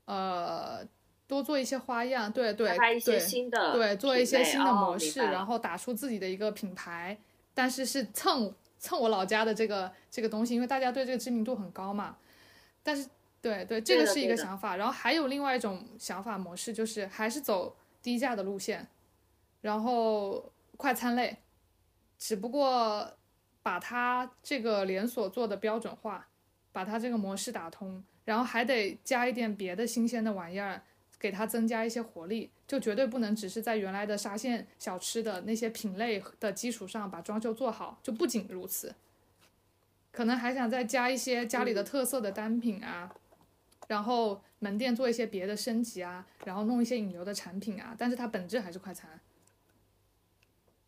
[0.05, 0.87] 呃，
[1.27, 2.77] 多做一些花样，对对对，
[3.73, 7.17] 对做一些新的模式，然后打出自己的一个品牌，
[7.55, 12.19] 但是是蹭蹭我老家的这个这个东西，因为大家对这个知名度很高嘛，
[12.83, 13.09] 但是。
[13.43, 18.85] 对对，这个是一个想法，然后还有另外一种想法模式，就是还是走低价的路线，
[19.61, 21.37] 然后快餐类，
[22.19, 23.09] 只不过
[23.67, 26.29] 把它这个连锁做的标准化，
[26.71, 30.81] 把它这个模式打通，然后还得加一点别的新鲜的玩意儿，
[31.19, 38.95] 给它增加一些活力，就绝对不能只是在原来的沙县小吃的那些品类的基础上把装修做好，就不仅如此，
[40.13, 43.13] 可能还想再加一些家里的特色的单品啊。
[43.89, 49.11] 然后门店做一些别的升级啊，然后弄一些引流的产品啊，但是它本质还是快餐，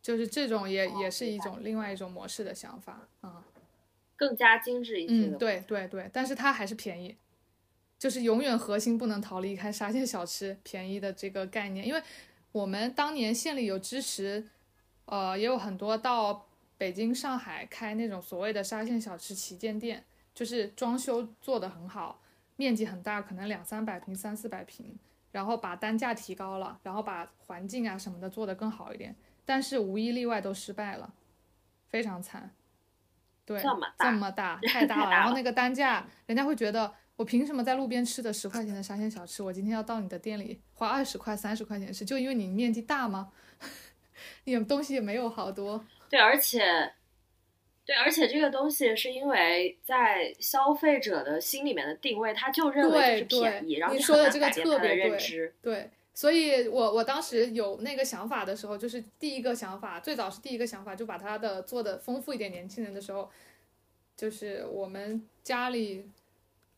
[0.02, 3.44] 就是这种也也是一种另外一种模式的想法啊，
[4.16, 5.37] 更加精致一些的。
[5.37, 7.16] 嗯，对对对，但是它还是便宜，
[7.98, 12.02] 就是永远核心不能逃离开沙县小吃便宜的这个概念，因为
[12.52, 14.48] 我们当年县里有支持，
[15.04, 22.22] 呃，也有很多到北京、上海开那种所谓的沙县小吃旗舰店，就是装修做得很好。
[22.56, 24.98] 面积很大，可能两三百平、三四百平，
[25.30, 29.14] 然后把单价提高了，然后把环境啊什么的做得更好一点，
[29.48, 31.14] 但是无一例外都失败了，
[31.88, 32.54] 非常惨。
[33.46, 35.08] 对，这么大，这么大，太大了。
[35.16, 43.32] 然后那个单价，人家会觉得我凭什么在路边吃的十块钱的沙县小吃，我今天要到你的店里花二十块、三十块钱吃，就因为你面积大吗？
[44.44, 45.82] 你东西也没有好多。
[46.11, 46.92] 对，而且。
[47.87, 55.54] 对，而且这个东西是因为在消费者的心里面的定位，他就认为是便宜，然后你说的这个特别对。
[55.62, 62.50] 对，所以我我当时有那个想法的时候，就是第一个想法，最早是第一个想法，就把它的做的丰富一点。
[62.50, 63.31] 年轻人的时候，
[64.16, 66.11] 就是我们家里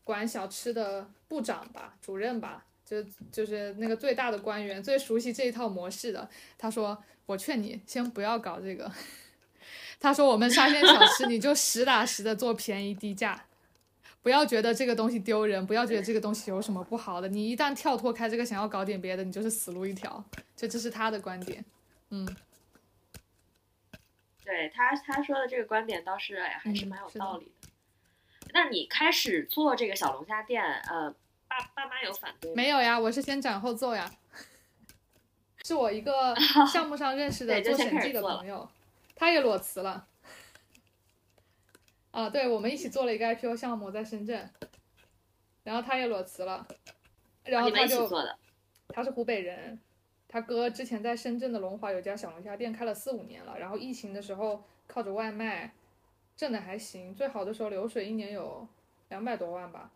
[0.03, 3.01] 管小吃的部长吧，主任吧，就
[3.31, 6.29] 就是那个最大的官员，最熟悉这一套模式的。
[6.59, 8.91] 他说：“我劝你先不要搞这个。
[9.99, 13.43] ”他说：“我们沙县 小吃，你就实打实的做便宜低价，
[14.21, 17.27] 不要觉得这个东西丢人，不要觉得这个东西有什么不好的。
[17.27, 20.23] 你一旦跳脱开这个，想要搞点别的，你就是死路一条。
[20.55, 21.65] 就这是他的观点，
[22.09, 22.23] 嗯，
[24.45, 27.69] 对他他说的这个观点倒是哎还是蛮有道理的。
[28.53, 31.09] 那你开始做这个小龙虾店，呃，
[31.47, 32.53] 爸爸妈有反对？
[32.53, 34.11] 没有呀，我是先斩后奏呀，
[35.63, 36.35] 是我一个
[36.71, 38.69] 项目上认识的 做审计的朋友。”
[39.15, 40.07] 他也裸辞了，
[42.11, 44.49] 啊，对，我们一起做了一个 IPO 项目在深圳，
[45.63, 46.67] 然后他也裸辞了，
[47.43, 48.09] 然后他就，
[48.89, 49.79] 他是湖北人，
[50.27, 55.73] 他哥之前在深圳的龙华有家小龙虾店开了四五年了，然后疫情的时候靠着外卖
[56.35, 58.67] 挣的还行，最好的时候流水一年有
[59.09, 59.89] 两百多万吧，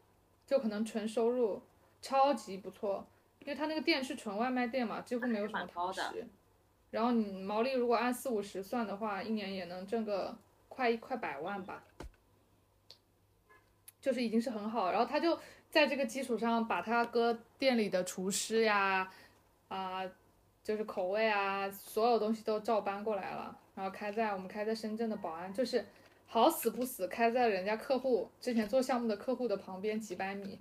[0.47, 1.61] 就可能纯收入
[2.01, 3.05] 超级不错，
[3.39, 6.25] 因为他那个店是纯外卖店嘛，几乎没有什么堂食。
[6.91, 10.37] 然后你毛利如果按四五十算的话，一年也能挣个
[10.69, 11.83] 快一快百万吧，
[14.05, 14.91] 就是已经是很好。
[14.91, 15.35] 然后他就
[15.71, 19.11] 在这个基础上，把他哥店里的厨师呀，
[19.67, 20.03] 啊，
[20.63, 23.57] 就是口味啊，所有东西都照搬过来了。
[23.73, 25.83] 然后开在我们开在深圳的宝安，就是
[26.27, 30.59] 好死不死开在人家客户之前做项目的客户的旁边几百米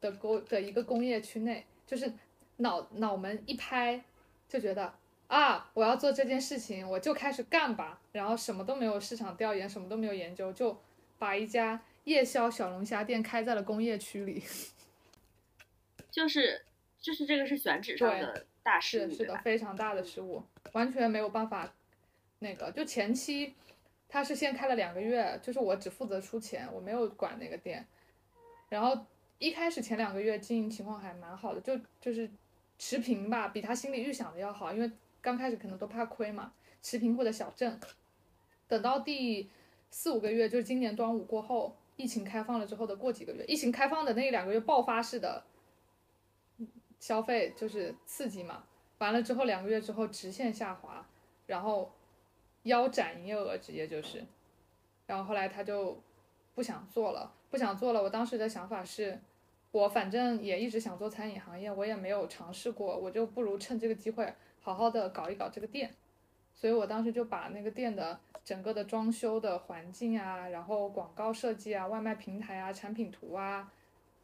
[0.00, 2.12] 的工的一个工业区内，就是
[2.56, 4.02] 脑脑门一拍
[4.48, 4.92] 就觉得。
[5.28, 5.70] 啊！
[5.74, 8.00] 我要做这件事情，我就开始干吧。
[8.10, 10.76] 然后什么都没有市场调研，什么都没有研究，就
[11.20, 14.42] 把一家夜宵小龙虾店开在了工业区里。
[16.10, 16.64] 就是，
[17.00, 20.42] 就是这个是选址上的大失误，是的，非常大的失误，
[20.72, 21.72] 完全没有办法。
[22.40, 23.54] 那个就前期，
[24.08, 27.86] 他是先开了两个月，就是我只负责出钱，我没有管那个店。
[28.68, 29.06] 然后
[29.38, 32.30] 一开始前两个月经营情况还蛮好的，就就是
[32.78, 34.90] 持平吧，比他心里预想的要好，因为。
[35.22, 37.78] 刚开始可能都怕亏嘛，持平或者小挣，
[38.66, 39.50] 等到第
[39.90, 45.44] 四五个月，就是今年端午过后，疫情开放了之后的过几个月，疫情开放的那一两个月爆发式的
[46.98, 48.64] 消费就是刺激嘛，
[48.98, 51.06] 完了之后两个月之后直线下滑，
[51.46, 51.92] 然后
[52.62, 54.24] 腰斩营业额直接就是，
[55.06, 56.02] 然后后来他就
[56.54, 58.02] 不想做了，不想做了。
[58.02, 59.20] 我当时的想法是，
[59.70, 65.94] 我反正也一直想做餐饮行业，我也没有尝试过，我就不如趁这个机会好好的搞一搞这个店。
[66.60, 73.72] 所以我当时就把那个店的整个的装修的环境啊，然后广告设计啊，外卖平台啊，产品图啊。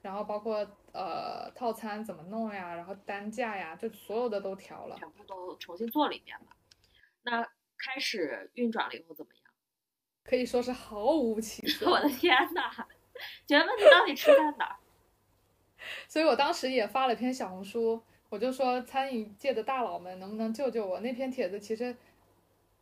[0.03, 0.59] 然后包括
[0.93, 6.55] 呃套餐怎么弄呀，然后单价呀，就所有的都调了，全部都重新做了一遍吧。
[7.23, 7.43] 那
[7.79, 9.51] 开始运转了以后怎么样？
[10.23, 11.91] 可以说是毫无起 色。
[11.91, 12.87] 我的天呐，
[13.47, 14.77] 觉得问题到底出在哪儿？
[16.07, 21.01] 所以我当时也发了篇小红书，我就说餐饮界的大佬们能不能救救我？
[21.01, 21.97] 那篇帖子其实。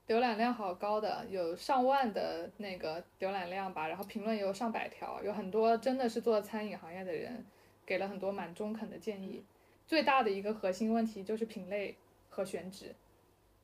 [0.07, 7.45] 浏览量好高的，有上万的那个浏览量吧，然后评论也有上百条，有很多真的是做餐饮行业的人，
[7.87, 9.45] 给了很多蛮中肯的建议。
[9.87, 11.97] 最大的一个核心问题就是品类
[12.29, 12.95] 和选址。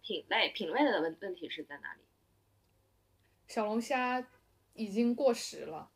[0.03, 2.01] 品类，品类的问问题是在哪里？
[3.47, 4.27] 小龙虾
[4.73, 5.91] 已经过时了。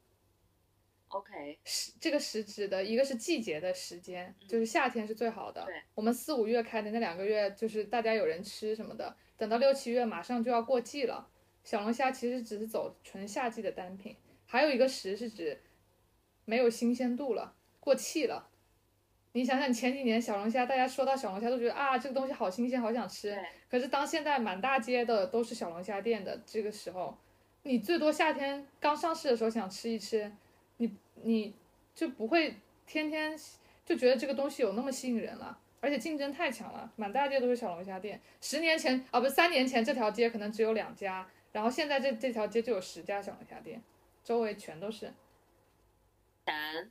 [1.09, 5.65] OK，时这个时指的一个是季节的时间，就是夏天是最好的。
[5.65, 9.17] 对，我们四五月开的那两个月，就是大家有人吃什么的。
[9.37, 11.29] 等到六七月，马上就要过季了。
[11.63, 14.17] 小龙虾其实只是走纯夏季的单品。
[14.47, 15.61] 还有一个时是指
[16.45, 18.49] 没有新鲜度了，过气了。
[19.33, 23.37] 你想想，前几年小龙虾，大家说到小龙虾都觉得啊，这个东西好新鲜，好想吃。
[23.69, 27.19] 可是当现在满大街的都是小龙虾店的这个时候，
[27.65, 30.31] 你最多夏天刚上市的时候想吃一吃，
[30.77, 31.53] 你你
[31.95, 32.55] 就不会
[32.87, 33.37] 天天
[33.85, 35.59] 就觉得这个东西有那么吸引人了。
[35.85, 38.19] 而且竞争太强了，满大街都是小龙虾店。
[38.41, 43.83] 十年前啊，不是，三年前这条街可能只有两家，然后现在这这条街就有十家小龙虾店，
[44.25, 45.13] 周围全都是。
[46.47, 46.91] 前，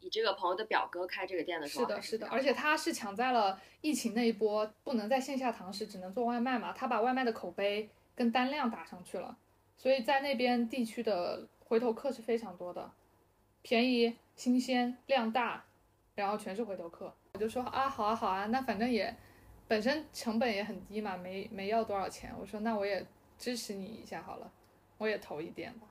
[0.00, 9.36] 你这个朋友的表哥开这个店的时候，是的，是的，而且他是抢在了疫情那一波，不能在线下堂食，只能做外卖嘛，他把外卖的口碑跟单量打上去了，
[9.76, 12.90] 所以在那边地区的回头客是非常多的，
[13.60, 15.66] 便宜、新鲜、量大，
[16.14, 17.14] 然后全是回头客。
[17.38, 19.14] 我就说啊，好啊，好啊，那反正也
[19.68, 22.34] 本身成本也很低嘛，没没要多少钱。
[22.36, 23.06] 我说那我也
[23.38, 24.50] 支持你一下好了，
[24.98, 25.86] 我也投一点吧。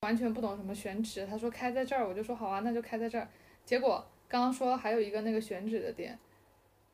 [0.00, 3.28] 完全不懂什么选址，他说开在这儿，我就说好啊，那就开在这儿。
[3.64, 6.18] 结果刚刚说还有一个那个选址的店，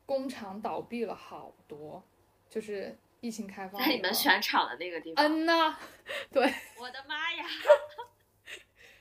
[0.05, 2.03] 工厂倒闭了好多，
[2.47, 3.81] 就是疫情开放。
[3.81, 5.25] 在你们选厂的那个地方。
[5.25, 5.75] 嗯呐，
[6.31, 6.43] 对。
[6.79, 7.43] 我的妈呀！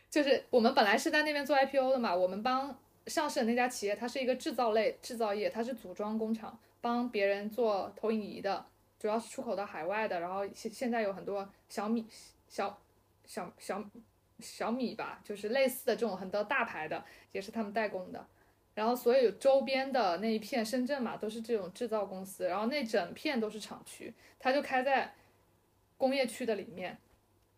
[0.08, 2.78] 就是我们本来是在那边做 IPO 的嘛，我们帮。
[3.07, 8.64] 上市的那家企业，它是一个制造类制造业，它是组装工厂，帮别人做投影仪的，
[8.98, 10.20] 主要是出口到海外的。
[10.20, 12.07] 然后现现在有很多小米、
[12.48, 12.78] 小
[13.24, 13.84] 小小
[14.38, 18.26] 小米吧，就是类似的这种很多大牌的，也是他们代工的。
[18.74, 22.46] 然后所有周边的那一片深圳嘛，都是这种制造公司。
[22.46, 25.12] 然后那整片都是厂区，它就开在
[25.98, 26.96] 工业区的里面。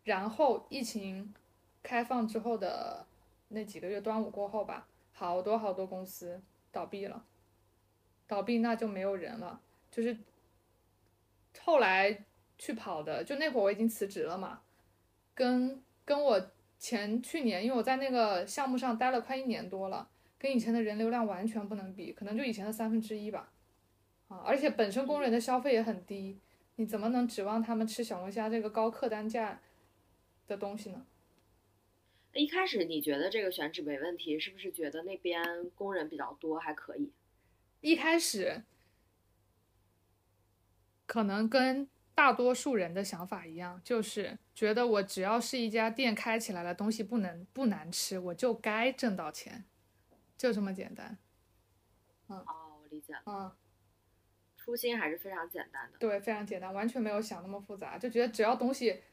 [0.03, 1.33] 然后疫情
[1.81, 3.05] 开放之后的
[3.47, 4.87] 那几个月，端午过后吧。
[5.17, 6.41] 好多好多公司
[6.73, 7.25] 倒闭了，
[8.27, 9.61] 倒闭那就没有人了。
[9.89, 10.17] 就是
[11.61, 12.25] 后来
[12.57, 14.61] 去跑的，就那会儿我已经辞职了嘛，
[15.33, 23.53] 跟跟我前去年，因为我在那个项目上待了快一年多了，跟以前的人流量完全不能比，可能就以前的三分之一吧。
[24.27, 26.37] 啊，而且本身工人的消费也很低，
[26.75, 29.61] 你怎么能指望他们吃小龙虾这个高客单价
[30.45, 31.05] 的东西呢？
[32.35, 37.11] 一开始你觉得这个选址没问题，是不是觉得那边工人比较多，还可以？
[37.79, 38.63] 一开始
[41.05, 49.63] 可能跟大多数人的想法一样，就是觉得我只要是一家店开起来了，东西不能不难吃，我就该挣到钱，
[50.37, 51.17] 就这么简单。
[52.27, 53.21] 嗯，哦，我理解了。
[53.25, 53.51] 嗯，
[54.57, 55.97] 初心还是非常简单的。
[55.99, 59.03] 对，非常简单，完全没有想那么复杂，就觉得只要东西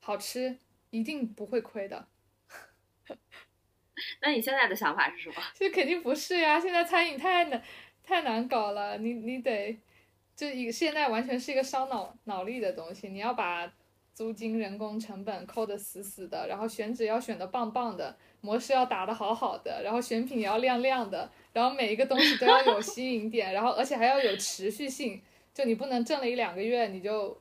[0.00, 0.58] 好吃，
[0.90, 2.08] 一定不会亏的。
[4.22, 5.36] 那你现在的想法是什么？
[5.54, 6.58] 这肯定不是呀！
[6.60, 7.62] 现在餐饮太难，
[8.04, 8.96] 太难搞了。
[8.98, 9.76] 你你得，
[10.36, 13.08] 就一现在完全是一个烧脑脑力的东西。
[13.08, 13.72] 你要把
[14.14, 25.20] 租金、人工成本扣得死死的，然后选址要选的棒棒的，模式要打得好好的，然后选品也要亮亮的，然后每一个东西都要有吸引点，然后而且还要有持续性。
[25.52, 27.36] 就你不能挣了一两个月，你就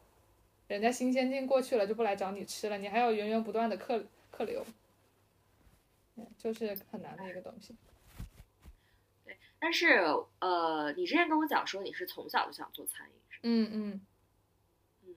[0.67, 4.65] 人家新鲜劲过去了就不来找你吃了，你还要源源不断的客客流。
[6.37, 7.75] 就是很难的一个东西。
[9.25, 9.99] 对，但是
[10.39, 14.01] 呃，你之前跟我讲说你是从小就想做餐饮，是嗯嗯
[15.05, 15.15] 嗯。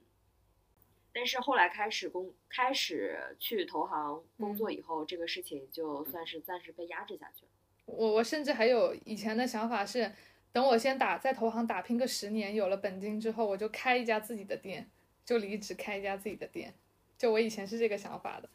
[1.12, 7.48] 但是后来开始工，开始去投行工作以后，这个事情就算是暂时被压制下去了。
[7.86, 10.12] 我我甚至还有以前的想法是，
[10.52, 14.88] 等我先打在投行打拼个十年，有了本金之后，我就开一家自己的店，
[15.24, 16.72] 就离职开一家自己的店。
[17.18, 18.48] 就我以前是这个想法的，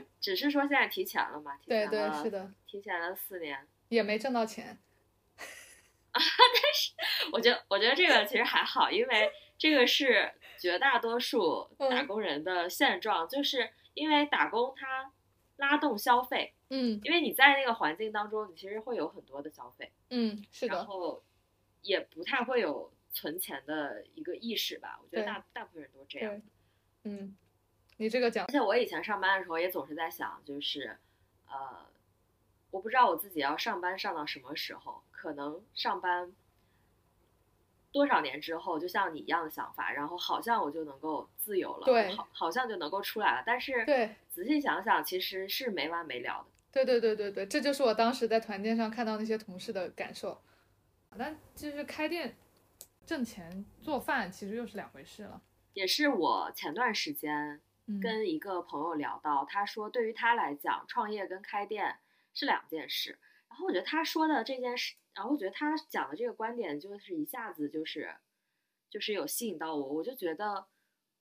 [0.20, 1.58] 只是说现在提前了嘛？
[1.66, 4.78] 对对是的，提前了四年，也没挣到钱。
[6.12, 15.12] 啊， 但是我觉得我觉得这个其实还好，因为这个是绝大多数打工人的现状，就是因为打工它
[15.56, 16.54] 拉动消费。
[16.74, 21.22] 嗯，因为你在那个环境当中，你其实会有很多的消费，嗯，是的，然后
[21.82, 24.98] 也不太会有存钱的一个意识吧。
[25.02, 26.40] 我觉得大大部分人都这样。
[27.04, 27.36] 嗯，
[27.96, 30.98] 你这个讲，而且我以前上班的时候也总是在想，就是
[31.46, 31.86] 呃，
[32.70, 36.32] 我不知道我自己要上班上到什么时候，可能上班
[37.92, 43.42] 多少年之后，就像你一样的想法，然后好像我就能够自由了，对，好，好像就能够出来了。
[43.46, 46.46] 但是，对，仔细想想，其实是没完没了的。
[46.72, 50.40] 对对对对对，这就是我当时在团建上看到那些同事的感受。
[51.18, 52.34] 但就是开店
[53.04, 55.42] 挣钱做饭其实又是两回事了。
[55.74, 57.60] 也是我前段时间
[58.00, 61.98] 跟一个朋友聊到，他说对于他来讲，创业跟开店
[62.34, 63.18] 是两件事。
[63.48, 68.14] 然后我觉得他说的这件事，然后我觉得他讲的这个观点就是一下子就是
[68.88, 69.88] 就是有吸引到我。
[69.92, 70.66] 我就觉得，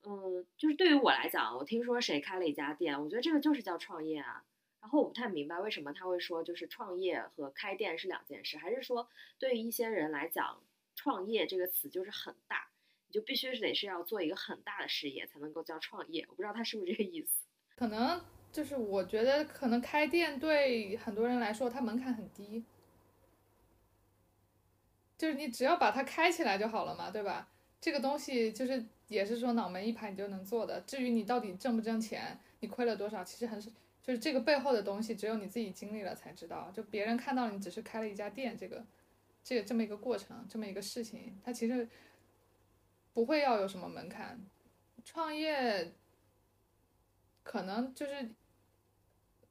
[0.03, 4.43] 嗯，就是对于我来讲，我听说谁开了一家店，我觉得这个就是叫创业啊。
[4.79, 9.07] 然后我不太明白为什么他会说就是创业和开店是两件事，还是说
[9.37, 10.63] 对于一些人来讲，
[10.95, 12.70] 创业这个词就是很大，
[13.11, 16.25] 你就必须是得是要做一个很大的事业才能够叫创业。
[16.29, 17.43] 我不知道他是不是这个意思。
[17.75, 22.63] 可能就是我觉得可能开店对很多人来说，它门槛很低，
[25.17, 27.49] 就是你只要把它开起来就好了嘛，对吧？
[27.81, 30.79] 这个东西就是也是说脑门一拍你就能做的。
[30.81, 33.69] 至于你到底挣不挣钱，你亏了多少，其实很少。
[34.03, 36.71] 就是这个背后的东西，只有你自己经历了才知道。
[36.73, 38.83] 就别人看到你只是开了一家店，这个，
[39.43, 41.87] 这个这么一个过程，这么一个事情，它其实
[43.13, 44.39] 不会要有什么门槛。
[45.03, 45.93] 创业
[47.43, 48.33] 可能就是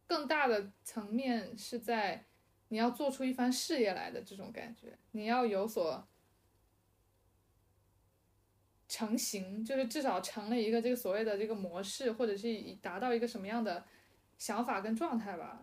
[0.07, 2.27] 更大的层面是在
[2.69, 6.07] 你要做出一番事业来的这种感觉，你要有所
[8.89, 12.49] 成型，就是至少成了一个这个所谓的这个模式，或者是
[12.83, 13.87] 达到一个什么样的。
[14.39, 15.63] 想法跟状态吧，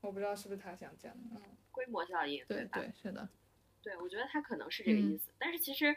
[0.00, 1.42] 我不知道是不是他想讲的，嗯，
[1.72, 3.28] 规模效应，对对是的，
[3.82, 5.96] 对我觉得他可能是这个意思，但是其实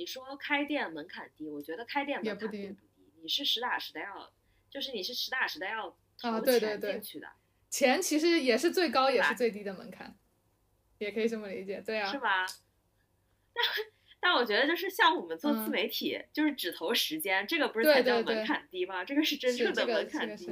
[0.00, 4.32] 你说开店门槛低，我觉得开店门槛并不低，你是实打实的要，
[4.70, 7.28] 就是你是实打实的要投钱进去的，
[7.68, 10.16] 钱其实也是最高也是最低的门槛，
[10.96, 12.46] 也可以这么理解，对啊，是吧？
[13.52, 13.62] 但
[14.20, 19.04] 但我觉得就是像我们做自媒体，就是只投时间，这个不是才叫门槛低吗？
[19.04, 20.46] 这个是真正的门槛低。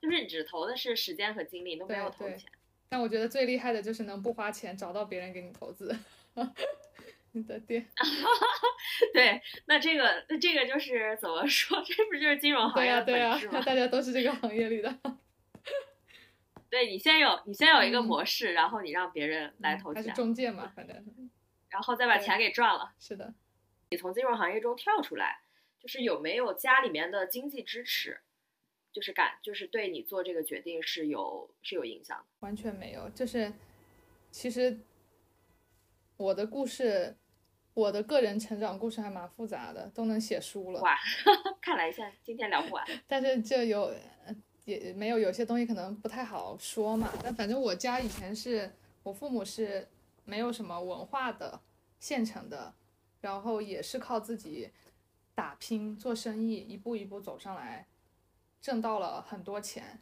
[0.00, 2.50] 就是你只投的是时间和精力，都没有投钱。
[2.88, 5.96] 但我觉得最厉害的就是能不花钱找到别人给你投资，
[7.32, 7.86] 你的店。
[9.12, 11.82] 对，那这个那这个就是怎么说？
[11.84, 13.60] 这不就是金融行业的本质吗？
[13.62, 14.98] 大家都是这个行业里的。
[16.70, 21.30] 对你先有你先有一个模式，然后你让别人来投钱，是中介嘛，反正，
[21.68, 22.94] 然后再把钱给赚了。
[22.98, 23.34] 是的，
[23.90, 25.40] 你从金融行业中跳出来，
[25.78, 28.20] 就是有没有家里面的经济支持？
[28.90, 33.08] 就是感，就是对你做这个决定是有是有影响的，完全没有。
[33.10, 33.52] 就是
[34.30, 34.80] 其实
[36.18, 37.16] 我的故事，
[37.74, 40.80] 我的个人成长故事还蛮复杂的，都能写书了。
[40.82, 40.96] 哇，
[41.60, 42.86] 看来现今天聊不完。
[43.06, 43.94] 但是就有
[44.64, 47.10] 也没有有些东西可能不太好说嘛。
[47.22, 48.70] 但反正我家以前是
[49.02, 49.88] 我父母是
[50.24, 51.60] 没有什么文化的
[51.98, 52.74] 县城的，
[53.20, 54.70] 然后也是靠自己
[55.34, 57.86] 打拼做生意，一步一步走上来。
[58.60, 59.98] 挣到了很多钱，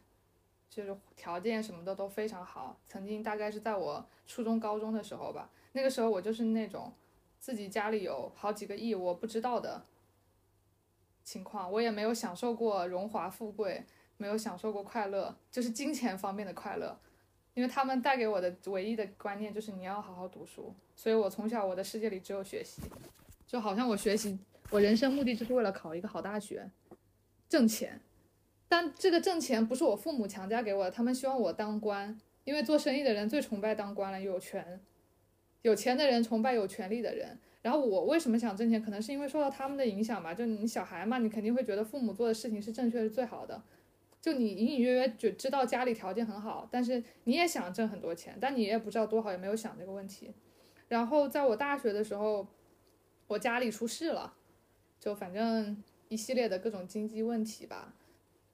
[0.69, 2.77] 就是条件什么的都非常好。
[2.85, 6.93] 曾经大概是在我初中、高中的时候吧，那个时候我就是那种
[7.41, 9.83] 自己家里有好几个亿我不知道的
[11.23, 13.83] 情况，我也没有享受过荣华富贵，
[14.17, 16.97] 没有享受过快乐，就是金钱方面的快乐。
[17.53, 22.81] 因为他们带给我的唯一的观念就是你要好好读书，所以我从小我的世界里只有学习，
[23.45, 24.39] 就好像我学习，
[24.69, 26.69] 我人生目的就是为了考一个好大学，
[27.49, 27.99] 挣钱。
[28.69, 34.79] 但这个挣钱不是我父母强加给我的，他们希望我当官，因为做生意的人最崇拜当官了，有权，
[35.61, 37.37] 有钱的人崇拜有权利的人。
[37.61, 40.33] 然后我为什么想挣钱，可能是因为受到他们的影响吧。
[40.33, 43.61] 就你小孩嘛，你肯定会觉得父母做的事情是正确是最好的。
[44.19, 50.33] 就你隐隐约约就知道家里条件很好，但是你也想挣很多钱，但你也不知道多好，也没有想这个问题。
[50.87, 52.47] 然后在我大学的时候，
[53.27, 54.33] 我家里出事了，
[54.99, 57.93] 就反正一系列的各种经济问题吧。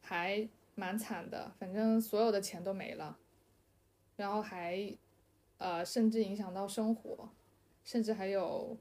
[0.02, 3.18] 还蛮惨的，反正所有的钱都没了，
[4.16, 4.96] 然后还
[5.58, 7.30] 呃，甚至影响到生活，
[7.84, 8.78] 甚至还有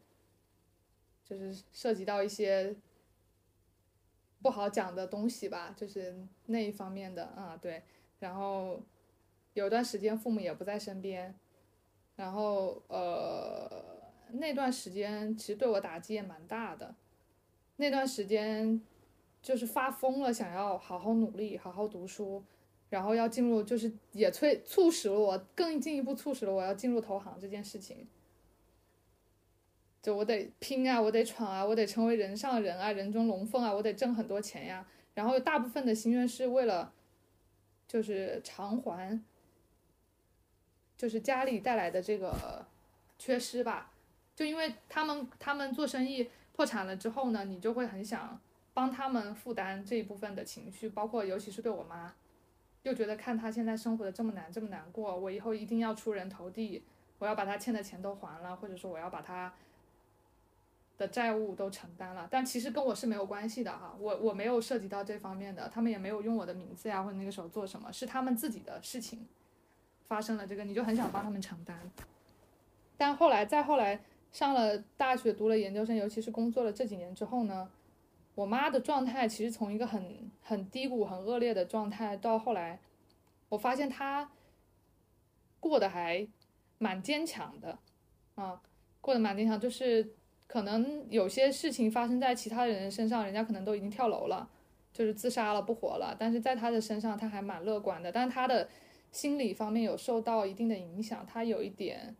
[1.24, 2.76] 就是涉及到一些
[4.42, 7.82] 不好讲的东西吧，就是那一方面的啊，对。
[8.18, 8.82] 然后
[9.54, 11.34] 有段时间父母也不在身边，
[12.16, 13.94] 然后呃。
[14.30, 16.96] 那段时间其实对我打击也蛮大的，
[17.76, 18.82] 那段时间
[19.40, 22.42] 就是发疯了，想要好好努力，好好读书，
[22.96, 28.08] 然后要进入，就是也催促使了我更进一步促使了我要进入投行这件事情。
[30.00, 34.88] 就我得拼啊，我得闯啊，我得成为人上人啊，人中龙凤啊，我得挣很多钱呀。
[35.12, 36.90] 然后大部分的心愿是为了，
[37.86, 39.22] 就是偿还，
[40.96, 42.64] 就是家里带来的这个
[43.18, 43.92] 缺失吧。
[44.34, 48.40] 就因为他们他们做生意破产了之后呢，你就会很想
[48.72, 52.14] 帮他们负担这一部分的情绪，包括尤其是对我妈，
[52.86, 56.82] 又觉得看他现在生活的这么难这么难过，我以后一定要出人头地，
[57.18, 59.52] 我要把他欠的钱都还了，或者说我要把他
[60.96, 62.26] 的债务都承担了。
[62.30, 69.26] 但其实跟我是没有关系的哈，我我没有涉及到这方面的，他们也没有用我的名字呀，或者那个时候做什么，是他们自己的事情
[70.08, 71.90] 发生了这个，你就很想帮他们承担。
[72.96, 74.00] 但后来再后来。
[74.32, 77.70] 上了大学，读了研究生，尤其是工作了这几年之后呢，
[78.36, 82.78] 我妈的状态其实从一个很很低谷、很恶劣的状态，到后来，
[83.48, 84.30] 我发现她
[85.58, 86.28] 过得还
[86.76, 87.78] 蛮坚强的，
[88.34, 88.60] 啊，
[89.00, 90.14] 过得蛮坚强，就是
[90.46, 94.48] 可能有些事情发生在其他人身上，人家可能都已经跳楼了，
[94.92, 98.68] 就是自杀了，不活了，但是在她的身上，她还蛮乐观的，但她的
[99.10, 102.14] 心理方面有受到一定的影响，她有一点。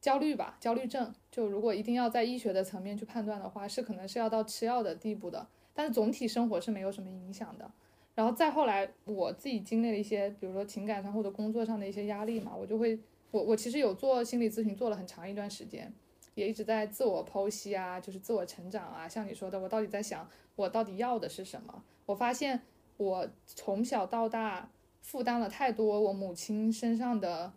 [0.00, 1.12] 焦虑吧，焦虑症。
[1.30, 5.46] 就如果一定要在医学的层面去判断的话，是可能是要到吃药的地步的。
[5.72, 7.70] 但是总体生活是没有什么影响的。
[8.14, 12.98] 然后再后来，我自己经历了一些，比如说情感上或者工作上的一些压力嘛，我就会，
[13.30, 15.90] 我我其实有做心理咨询，做了很长一段时间，
[16.34, 19.08] 也一直在自我剖析啊，就是自我成长啊。
[19.08, 21.82] 像你说的，我到底在想，我到底要的是什么？
[22.04, 22.60] 我发现
[22.96, 24.68] 我从小到大
[25.00, 27.52] 负担了太多我母亲身上的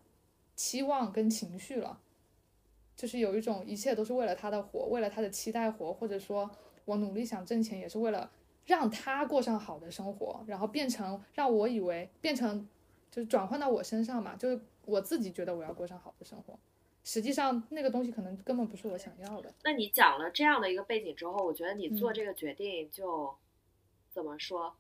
[0.56, 2.00] 期望跟情绪了。
[2.96, 6.50] 就是有一种一切都是为了他的活，为了他的期待活，或者说
[6.86, 8.32] 我努力想挣钱也是为了
[8.66, 12.68] 让他过上好的生活，然后变成让我以为变成
[13.12, 16.58] 就是转换到我身上嘛，就是我自己觉得我要过上好的生活，
[17.04, 19.54] 实际上那个东西可能根本不是我想要的。
[19.64, 23.36] 那你讲了这样的一个背景之后，我觉得你做这个决定就
[24.12, 24.76] 怎么说？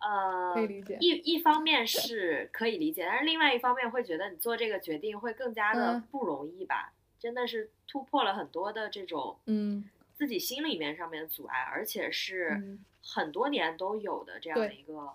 [0.00, 0.96] 呃，可以理解。
[1.00, 6.92] 一一方面是可以理解，但是另外一方面会觉得你做这个决定会更加的不容易吧？
[7.18, 15.14] 真的是突破了很多的这种，嗯，自己心里面上面的阻碍，而且是很多年都有的这样的一个，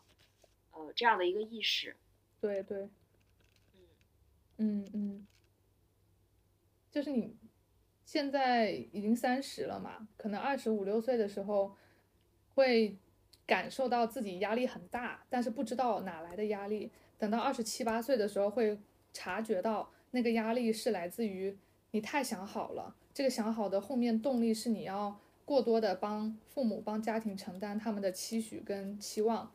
[0.72, 1.96] 呃，这样的一个意识。
[2.42, 2.90] 对对，
[4.58, 5.28] 嗯嗯嗯，
[6.92, 7.38] 就是你
[8.06, 11.78] 现在已经三十了嘛，可能二十五六岁的时候
[12.56, 12.98] 会
[13.46, 16.92] 感受到自己压力很大，但是不知道哪来的压力。
[17.18, 18.78] 等到二十七八岁的时候，会
[19.14, 21.58] 察觉到那个压力是来自于。
[21.94, 25.16] 你太想好了，这个想好的后面动力是你要
[25.46, 29.52] 过多的帮父母、帮家庭承担他们的期许跟期望，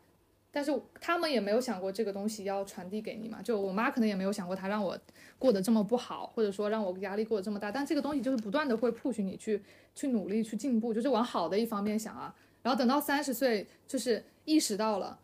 [0.53, 0.71] 但是
[1.01, 3.43] 他们也没有想过这个东西要传递给你嘛。
[3.43, 4.97] 就我妈可能也没有想过，她让我
[5.37, 7.73] 过得这么不好，或者说让我压力过得这么大。
[7.73, 9.61] 但这个东西就是不断的会 push 你去
[9.97, 12.33] 去努力去进步，就是往好的一方面想啊。
[12.63, 15.19] 然后等到三十岁，就是意识到了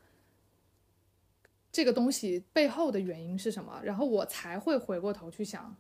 [1.71, 5.77] 这个东西背后的原因是什么，然后我才会回过头去想。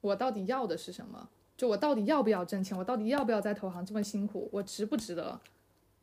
[0.00, 1.28] 我到底要的是什么？
[1.56, 2.76] 就我到底要不要挣钱？
[2.76, 4.48] 我到底要不要在投行这么辛苦？
[4.52, 5.40] 我值不值得？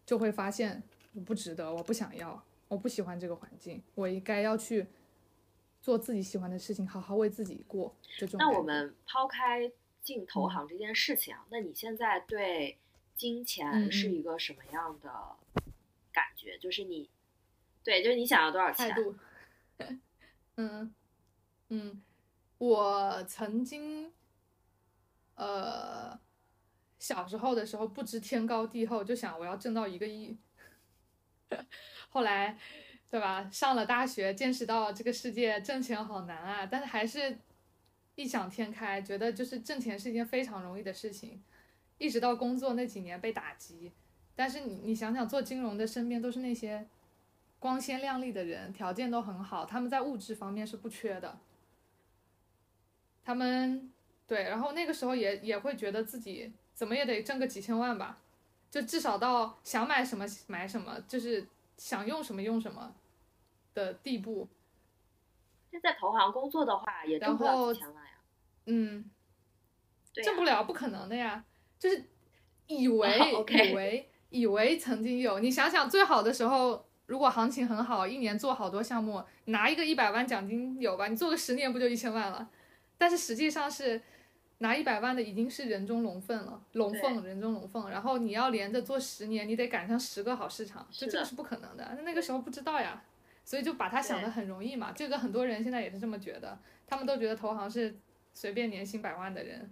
[0.05, 0.83] 就会发现
[1.13, 4.85] 我不值得，我不想要，我不喜欢这个环境，我应该要去
[5.81, 7.95] 做自己喜欢的事情，好好为自己过。
[8.17, 8.37] 这种。
[8.37, 9.71] 那我们抛开
[10.03, 12.77] 进投行这件事情啊，那你现在对
[13.15, 15.11] 金钱是一个什么样的
[16.13, 16.57] 感觉？
[16.59, 17.09] 就是你，
[17.83, 18.89] 对，就是你想要多少钱？
[18.89, 19.15] 态度。
[20.55, 20.93] 嗯
[21.69, 22.01] 嗯。
[22.57, 24.11] 我曾经，
[25.35, 26.19] 呃，
[26.97, 30.37] 小时候的时候不知天高地厚，就想我要挣到一个亿。
[32.09, 32.57] 后来，
[33.09, 33.49] 对吧？
[33.51, 36.65] 上了大学，见识到这个世界挣钱好难啊！
[36.65, 37.37] 但是还是
[38.15, 41.41] 异想天开，觉得就是挣钱是一件非常容易的事情。
[41.99, 43.91] 一直到工作那几年被打击，
[44.35, 46.87] 但是你你想想，做金融的身边都是那些
[47.59, 51.39] 光鲜亮丽的人，条件都很好，他们在物质方面是不缺的。
[53.27, 53.91] 他们
[54.25, 58.17] 对，然后那个时候也也会觉得自己怎么也得挣个几千万吧，
[58.71, 62.95] 就至少到想买什么买什么，就是想用什么用什么
[63.73, 64.47] 的地步。
[65.69, 68.11] 现在投行工作的话，也挣不了几千万呀。
[68.67, 69.11] 嗯，
[70.13, 71.43] 对，挣不了，不可能的呀。
[71.77, 72.01] 就是
[72.67, 73.09] 以为
[73.49, 81.09] 以为以为曾经有，你想想最好的时候，如果行情很好，一年做好多项目，拿一个一百万奖金有吧？
[81.09, 82.49] 你做个十年不就一千万了？
[82.97, 84.01] 但是实际上是。
[84.59, 87.87] 拿一百万的已经是人中龙凤了，龙凤人中龙凤。
[87.91, 91.93] 然后你要连着做十年，你得赶上十个好市场，就这个是不可能的。
[91.95, 93.03] 那那个时候不知道呀，
[93.45, 94.91] 所以就把他想的很容易嘛。
[94.93, 97.95] 这个很多人现在也是这么觉得，他们都觉得投行是
[98.33, 99.69] 随便年薪百万的人，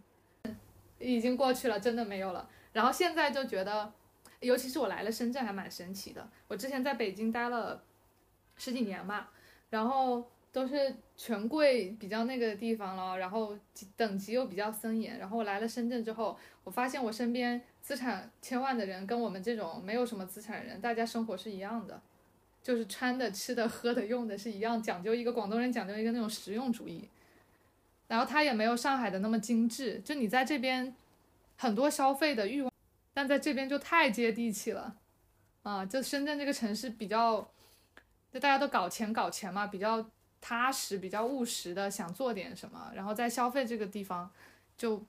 [0.99, 2.47] 已经过去了，真的没有了。
[2.71, 3.91] 然后现在就觉得，
[4.41, 6.29] 尤其是我来了深圳还蛮神奇的。
[6.47, 7.83] 我之前在北京待了
[8.55, 9.29] 十几年嘛，
[9.71, 10.29] 然后。
[10.55, 13.53] 都是权贵比较那个的地方了，然后
[13.97, 15.19] 等级又比较森严。
[15.19, 22.01] 然后我来了深圳之后，我发现我身边资产千万的人跟我们这种没有什么资产的人，大家生活是一样的，
[22.63, 27.09] 就是穿的、吃的、喝的、用的是一样，讲究一个广东人讲究一个那种实用主义。
[28.07, 30.95] 然后他也没有上海的那么精致，就你在这边
[31.57, 32.71] 很多消费的欲望，
[33.13, 34.95] 但在这边就太接地气了，
[35.63, 37.45] 啊，就深圳这个城市比较，
[38.31, 40.09] 就大家都搞钱搞钱嘛，比较。
[40.47, 44.31] 踏实比较务实的，想做点什么，然后在消费这个地方，
[44.77, 45.03] 就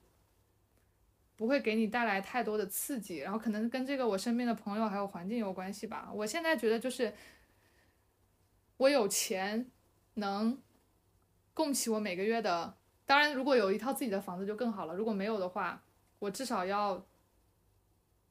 [1.37, 6.11] 不会给你带来太多的刺激，然后可能跟这个我身边的朋友还有环境有关系吧。
[6.11, 7.13] 我现在觉得就是
[8.79, 9.71] 我有钱
[10.15, 10.59] 能
[11.53, 12.75] 供起我每个月的，
[13.05, 14.95] 当然如果有一套自己的房子就更好了。
[14.95, 15.83] 如果没有的话，
[16.19, 17.05] 我至少要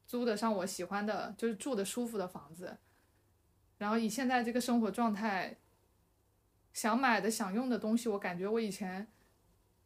[0.07, 2.75] 租得上我喜欢的，就是住的舒服的房子。
[3.77, 5.55] 然后以现在这个生活状态。
[6.75, 9.07] 想买的、想用的东西，我感觉我以前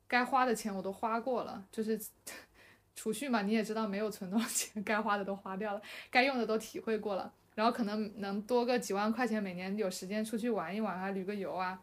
[0.07, 2.01] 该花的钱我都花过了，就是
[2.95, 11.79] 储蓄嘛，你也知道，没有存多少钱，该花的都花掉了，该用的都体会过了，然后可能能多个几万块钱，每年有时间出去玩一玩啊，旅个游啊，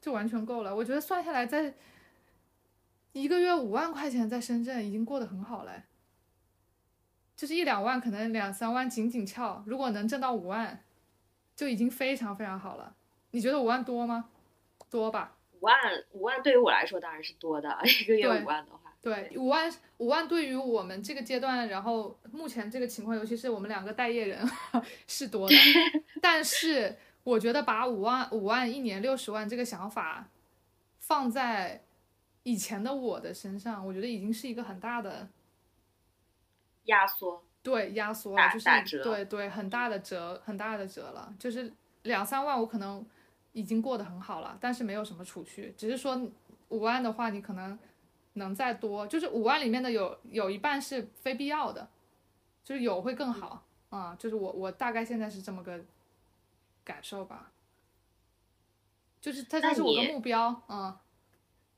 [0.00, 0.74] 就完全够了。
[0.74, 1.74] 我觉得算下来，在
[3.12, 5.84] 一个月五万块钱在深圳已经过得很好了，
[7.36, 10.82] 就是一两万，可能两三万紧紧俏，如果能挣到五万，
[11.54, 12.96] 就已经非常非常好了。
[13.32, 14.30] 你觉得五万多吗？
[14.88, 15.36] 多吧。
[15.52, 15.74] 五万
[16.12, 18.94] 五万对于我来说当然是多的， 一个月五万的话。
[19.00, 24.48] 对，五万五万对于我们这个阶段，然后目前这个情况，尤其是我们两个待业人
[25.08, 25.54] 是多的。
[26.22, 30.28] 但是我觉得把五万五万一年六十万这个想法
[30.98, 31.82] 放在
[32.44, 35.28] 以前的我的身上，我觉得已经是一个很大的
[36.84, 37.42] 压缩。
[37.62, 41.72] 对，压缩了，就是对对很大的折，很大的折了，就是。
[42.04, 43.06] 两三万我可能
[43.52, 46.20] 已经过得很好了，但是没有什么储蓄，只是说
[46.68, 47.78] 五万的话，你可能
[48.34, 51.88] 能再多，就是五万里面的有有一半是非必要的，
[52.64, 55.84] 就是有会更好啊，就是我我大概现在是这么个
[56.84, 57.52] 感受吧，
[59.20, 60.98] 就是它这是我的目标，嗯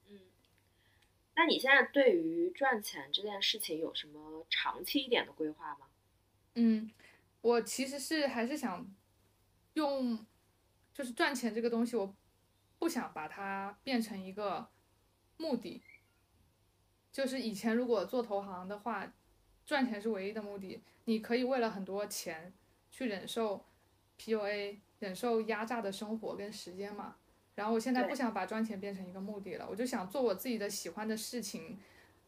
[0.09, 0.21] 嗯，
[1.35, 5.87] 那你现在对于赚钱这件事情有什么长期一点的规划吗？
[6.55, 6.91] 嗯，
[7.41, 8.87] 我其实是还是想。
[9.75, 10.25] 用，
[10.95, 12.15] 就是赚钱这个东西，我
[12.79, 14.69] 不想把它变成一个
[15.37, 15.83] 目的。
[17.13, 19.13] 就是以前如果做投行的话，
[19.67, 22.55] 赚钱是唯一的目的，你可以为了很多钱
[22.91, 23.65] 去忍受
[24.19, 27.17] PUA，忍受压榨的生活跟时间嘛。
[27.55, 31.81] 然后我现在不想把赚钱变成一个目的了，我就想做我自己的喜欢的事情，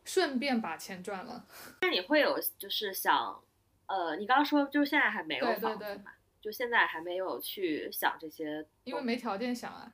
[0.05, 1.47] 顺便把钱赚了。
[1.81, 3.43] 那你会有就是想，
[3.87, 6.13] 呃，你刚刚说就是现在还没有房子嘛？
[6.41, 9.93] 就现在还没有去想这些，因为没条件想啊。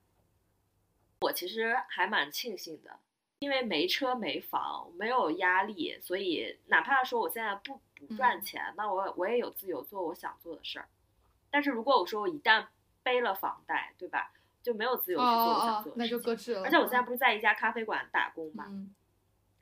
[1.21, 2.99] 我其实还蛮庆幸的，
[3.39, 10.89] 因为没车没房，没有压力，所以哪怕说我现在不不赚钱，那我我也有自由做我想做的事儿。
[11.49, 12.67] 但是如果我说我一旦
[13.03, 14.33] 背了房贷，对吧，
[14.63, 15.93] 就没有自由去做我想做的事情。
[15.97, 16.65] 那就搁置了。
[16.65, 18.67] 而且我现在不是在一家咖啡馆打工嘛，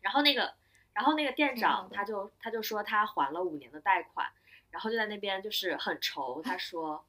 [0.00, 0.54] 然后那个，
[0.94, 4.32] 然后那个店长他就他就说他还了五年的贷款。
[4.70, 7.04] 然后就在那边就是很愁，他说，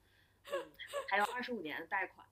[0.52, 0.72] 嗯，
[1.10, 2.26] 还有二十五年的贷款，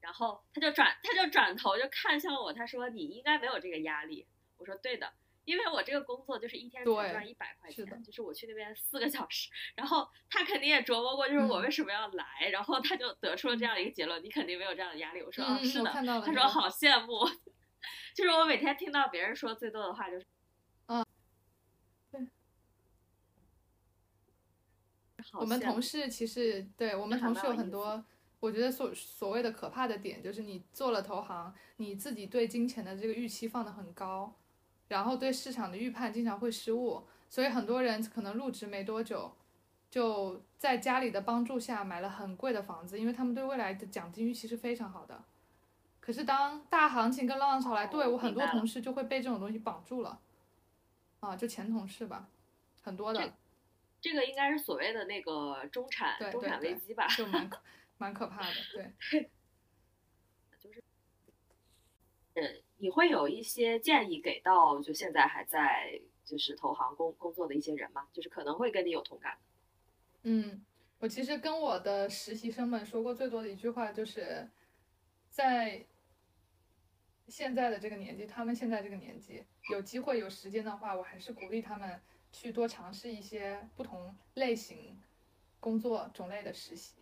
[0.00, 4.26] 然后他就转他就转头就看向我，他说你应该没有这个压力。
[4.58, 5.12] 我说对的，
[5.44, 9.50] 因为我这个工作就是一天只赚一百块钱，就是我去那边四个小时。
[9.74, 15.22] 然后他肯定也琢磨过，就是我为什么要来，然后他就得出了这样一个结论：你肯定没有这样的压力。
[15.22, 15.90] 我说啊，是的。
[15.90, 17.28] 他说好羡慕，
[18.14, 20.26] 就是我每天听到别人说最多的话就是。
[25.32, 28.04] 我们同事其实对我们同事有很多，
[28.40, 34.32] 我觉得所所谓的可怕的点就是你做了投行，你自己对金钱的这个预期放得很高，
[34.88, 39.34] 然后对市场的预判经常会失误，所以很多人可能入职没多久，
[39.90, 45.24] 就在家里的帮助下买了很贵的房子，因为他们对未来的奖金预期是非常好的。
[46.00, 50.20] 可是当大行情跟浪浪潮来，对我很多同事就会被这种东西绑住了，
[51.18, 52.28] 啊，就前同事吧，
[52.82, 53.32] 很多的。
[54.08, 57.60] 这个应该是所谓的那个中产中产危机吧，就蛮 可
[57.98, 58.92] 蛮可怕的，对。
[60.60, 60.82] 就是，
[62.34, 62.42] 呃，
[62.78, 68.06] 你会有一些建议给到就现在还在就是投行工工作的一些人吗？
[68.12, 69.38] 就是可能会跟你有同感。
[70.22, 70.64] 嗯，
[71.00, 74.48] 我其实跟我的实习生们说过最多的一句话，就是
[75.30, 75.84] 在
[77.26, 82.00] 现在的这个年纪，他们现在这个年纪有机会有时间的话，我还是鼓励他们。
[82.38, 85.00] 去多尝试一些不同类型
[85.58, 86.96] 工作种类的实习，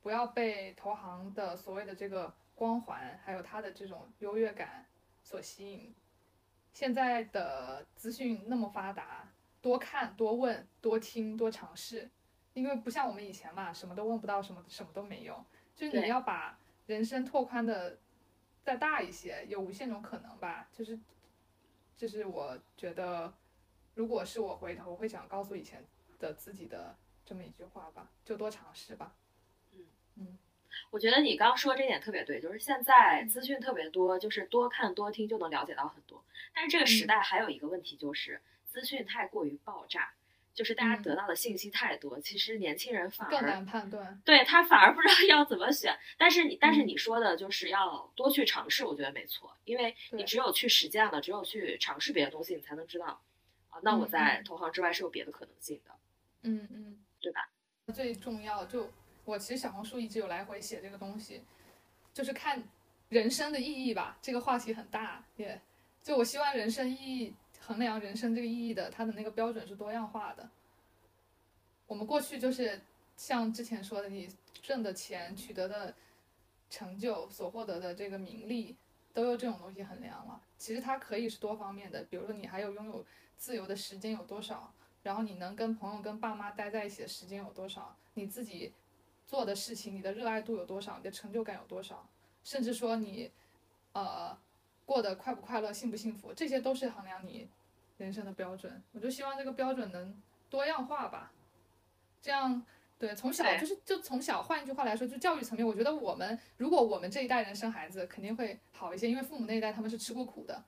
[0.00, 4.86] 不要被投行的所谓的这个光环，还有它的这种优越感
[5.24, 5.92] 所吸引。
[6.72, 9.28] 现在的资讯那么发达，
[9.60, 12.08] 多看多问多听多尝试，
[12.54, 15.44] 因为不像我们以前嘛，什么都问不到，什么什么都没有。
[15.74, 16.56] 就是你要把
[16.86, 17.98] 人生拓宽的
[18.62, 20.68] 再大一些，有无限种可能吧。
[20.72, 20.96] 就是，
[21.96, 23.34] 就是我觉得。
[23.98, 25.84] 如果是我回头，我会想告诉以前
[26.20, 26.96] 的自己的
[27.26, 29.16] 这么一句话吧，就多尝试吧。
[29.72, 29.80] 嗯
[30.20, 30.38] 嗯，
[30.92, 36.24] 我觉得你刚说这点特别对，就是现在资讯特别多，就是多看多听就能了解到很多。
[36.54, 40.12] 但是这个时代还有一个问题，就是资讯太过于爆炸，
[40.54, 45.98] 就是大家得到的信息太多，其实年轻人反而更难判断，对他反而不知道 要怎么选。
[46.16, 53.20] 但是你但是你说的就是要多去尝试，我觉得没错，因为你只有去实践了，只有去尝试别的东西，你才能知道。
[53.82, 55.94] 那我在投行之外是有别的可能性的，
[56.42, 57.48] 嗯嗯，对吧？
[57.94, 58.90] 最重要就
[59.24, 61.44] 我其实小红书一直有来回写这个东西，
[62.12, 62.62] 就是看
[63.08, 64.18] 人生的意义吧。
[64.20, 65.60] 这个话题很大，也
[66.02, 70.50] 就我希望人生意义衡量人生这个意义的，它的那个标准是多样化的。
[71.86, 72.80] 我们过去就是
[73.16, 74.28] 像之前说的，你
[74.60, 75.94] 挣的钱、取得的
[76.68, 78.76] 成就、所获得的这个名利，
[79.14, 80.42] 都用这种东西衡量了。
[80.58, 83.06] 其实它可以是多方面的，比如说你还有拥有。
[83.38, 84.74] 自由的时间有多少？
[85.02, 87.96] 然后你能跟朋友、跟爸妈待在一起的时间有多少？
[88.14, 88.74] 你自己
[89.26, 90.98] 做的事情，你的热爱度有多少？
[90.98, 92.06] 你的成就感有多少？
[92.42, 93.30] 甚至说你，
[93.92, 94.36] 呃，
[94.84, 96.34] 过得快不快乐、幸不幸福？
[96.34, 97.48] 这些都是衡量你
[97.96, 98.82] 人生的标准。
[98.92, 100.20] 我就希望这个标准能
[100.50, 101.32] 多样化吧。
[102.20, 102.62] 这样
[102.98, 110.64] 对，从小就是就从小，换一句话来说，就教育层面，我觉得我们如果我们这一代人生孩子，肯定会好一些，因为父母那一代他们是吃过苦的。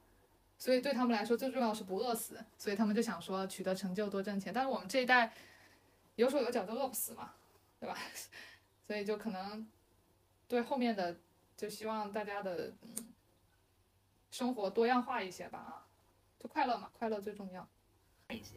[0.61, 4.53] 所以对他们来说，最重要是不饿死，所以他们就想说取得成就多挣钱。
[4.53, 5.33] 但是我们这一代
[6.17, 7.33] 有手有脚就饿不死嘛，
[7.81, 7.97] 对吧？
[8.87, 9.67] 所以就可能
[10.47, 11.17] 对后面的
[11.57, 12.75] 就希望大家的
[14.31, 15.89] 生活多样化一些吧啊，
[16.39, 17.67] 就快乐嘛，快乐最重要
[18.29, 18.57] 一些。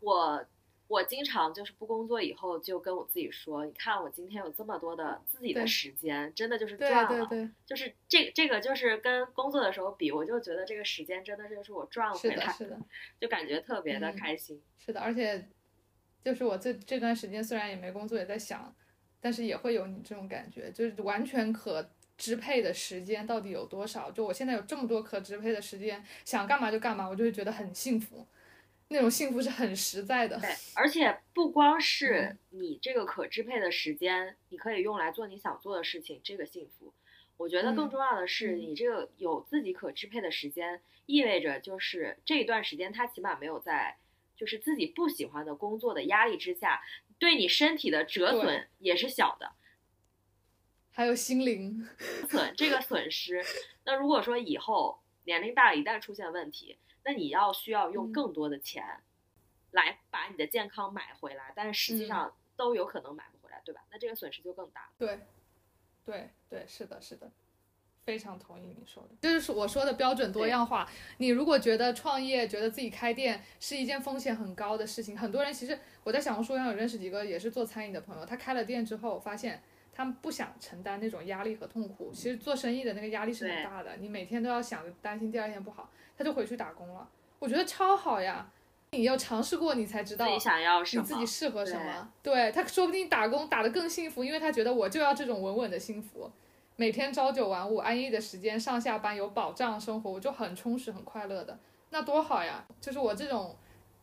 [0.00, 0.44] 我。
[0.90, 7.08] 我经常就是不工作以后就跟我自己说，你看我今天有这么多的自己的时间，真的就是赚了。
[7.08, 12.76] 对对对，就是这这个就是跟工作的时候比，我就觉得这个时间真的就是我赚回来，是的，
[13.20, 14.60] 就感觉特别的开心。
[14.84, 15.48] 是的，而且
[16.24, 18.74] 就是我这这段时间虽然也没工作，也在想，
[19.20, 21.88] 但是也会有你这种感觉，就是完全可
[22.18, 24.10] 支配的时间到底有多少？
[24.10, 28.26] 就我现在有这么多可支配的时间，想干嘛就干嘛，我就会觉得很幸福。
[28.92, 36.92] 那种幸福是很实在的，对，而且不光是你这个可支配的时间，你可以用来做你想做的事情，这个幸福，
[37.36, 43.96] 我觉得更重要的是，你这个有自己可支配的时间，意味着就是这一段时间，他起码没有在
[44.36, 46.82] 就是自己不喜欢的工作的压力之下，
[47.16, 49.52] 对你身体的折损也是小的，
[50.90, 51.86] 还有心灵。
[52.28, 53.44] 损这个损失，
[53.84, 56.76] 那如果说以后年龄大了，一旦出现问题。
[57.04, 58.84] 那你要需要用更多的钱，
[59.70, 63.82] 来把你的健康买回来，但是实际上都有可能买不回来，对吧？
[63.90, 64.92] 那这个损失就更大了。
[64.98, 65.20] 对，
[66.04, 67.30] 对对，是的，是的，
[68.04, 70.88] 非常同意你说的，就是我说的标准多样化。
[71.18, 79.62] 你如果觉得创业，觉得自己开店是一件风险很高的事情，很多人其实我在小红书上有认识几个也是做餐饮的朋友，他开了店之后发现
[79.92, 82.10] 他们不想承担那种压力和痛苦。
[82.12, 85.90] 其实做生意的那个压力是很大的，你每天都要想着担心第二天不好。
[86.16, 88.46] 他就回去打工了，我觉得超好呀！
[88.90, 92.12] 你要尝试过，你才知道自己想要什么，你自己适合什么。
[92.22, 96.30] 对他说不定打工打得更幸福，因为他觉得我就要这种稳稳的幸福，
[96.76, 102.66] 每天朝九晚五，安逸的时间，上下班有保障，生活我就很充实很快乐的，那多好呀！
[102.80, 103.56] 就是我这种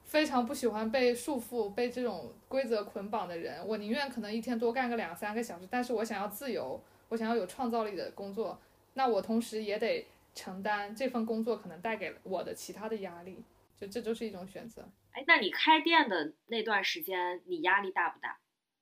[0.08, 8.60] 非常不喜欢被束缚、被这种规则捆绑的人，我宁愿可能一天多干个两三个小时，但是我想要自由，我想要有创造力的工作，
[8.96, 10.08] 那我同时也得。
[10.38, 13.44] 承担这份工作可能带给我的其他的压力，
[13.76, 14.88] 就这就是一种选择。
[15.14, 18.38] 哎，那你开店的那段时间，你压力大不大？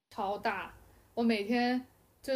[0.09, 0.73] 超大！
[1.13, 1.86] 我每天
[2.21, 2.34] 就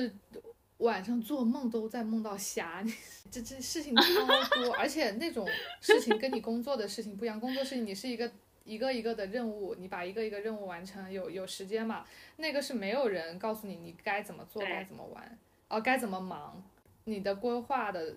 [0.78, 2.82] 晚上做梦都在梦到霞，
[3.30, 4.26] 这这事情超
[4.64, 5.46] 多，而且那种
[5.82, 8.32] 事情跟你工作的事情不一样，工作事情你是一个
[8.70, 12.06] 一个一个的任务，你把一个一个任务完成，有有时间嘛？
[12.38, 15.40] 那个是没有人告诉你你该怎么做，该怎么玩，
[15.70, 16.64] 哦，该怎么忙，
[17.06, 18.16] 你的规划的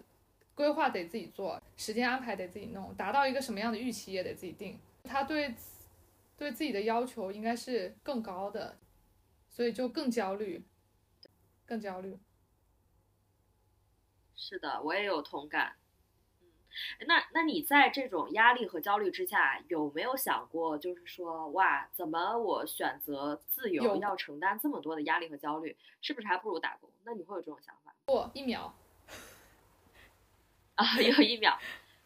[0.54, 5.54] 规划得自己做，时间安排得自己弄，达到一个什么样的预期也得自己定，他对
[6.36, 8.76] 对自己的要求应该是更高的，
[9.48, 10.62] 所以就更焦虑，
[11.64, 12.18] 更焦虑。
[14.36, 15.72] 是的，我也有同感。
[17.00, 26.90] 嗯，那那你在这种压力和焦虑之下，有没有想过，就是说，哇，怎么我选择自由，要承担这么多的压力和焦虑，是不是还不如打工？
[27.04, 27.94] 那你会有这种想法？
[28.06, 28.74] 不，一秒。
[30.76, 31.58] 啊，有一秒。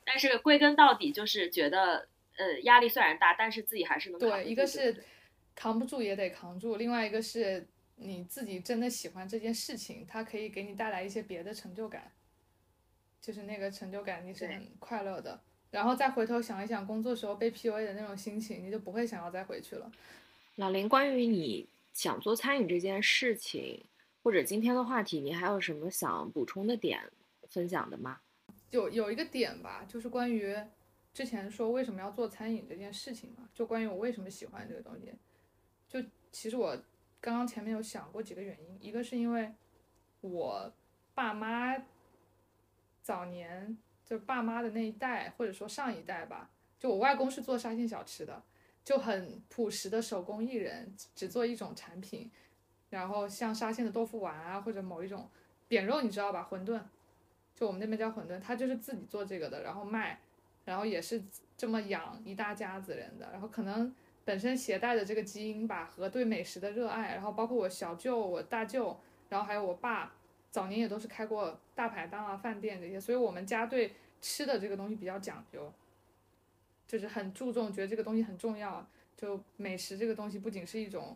[0.05, 4.45] 但是归根到底，就是觉得，呃，压力虽然大，但是自己还是能对。
[4.45, 5.05] 一个是
[5.55, 12.13] 扛不住也得扛住，另外一个是你自己真的喜欢这件事情，它可以给你带来一些别的成就感。
[13.27, 15.41] 就是那个成就感，你是很快乐的。
[15.73, 19.91] 然后再回头想一想工作时候被 PUA 的那种心情，你就不会想要再回去了。
[20.55, 23.83] 老林，关于你想做餐饮这件事情，
[24.23, 27.01] 或者今天的话题，你还有什么想补充的点
[27.49, 28.21] 分享的吗？
[28.71, 30.57] 有有一个点吧，就是关于
[31.13, 35.13] 之前说为什么要做餐饮这件事情嘛，就关于我为什么喜欢这个东西。
[35.89, 36.01] 就
[36.31, 36.81] 其实我
[37.21, 39.53] 刚刚前面有想过几个原因，一个是因为
[40.21, 40.73] 我
[41.13, 41.77] 爸妈。
[43.07, 48.43] 早年就爸妈的那一代，或者说上一代吧，就我外公是做沙县小吃的，
[48.85, 52.29] 就很朴实的手工艺人，只做一种产品，
[52.91, 55.31] 然后像沙县的豆腐丸啊，或者某一种
[55.69, 56.45] 扁肉，你知道吧？
[56.51, 56.81] 馄饨，
[57.55, 60.19] 就我们那边叫馄饨，他就是自己做这个的，然后卖，
[60.65, 61.23] 然后也是
[61.57, 63.95] 这么养一大家子人的，然后可能
[64.25, 68.99] 本身携带的这个基因吧，和对美食的热爱，然后包括我小舅、我大舅，
[69.29, 70.13] 然后还有我爸。
[70.57, 73.93] 早年也都是开过大排档啊、饭店这些，所以我们家对
[74.23, 75.71] 吃的这个东西比较讲究，
[76.89, 78.89] 就是很注重，觉得这个东西很重要。
[79.15, 81.15] 就美食这个东西不仅是一种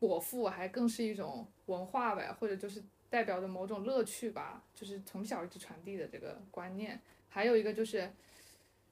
[0.00, 7.00] 果腹，还更是一种文化呗，或者就是代表着某种乐趣吧，就是从小一直传递的这个观念。
[7.28, 8.10] 还有一个就是，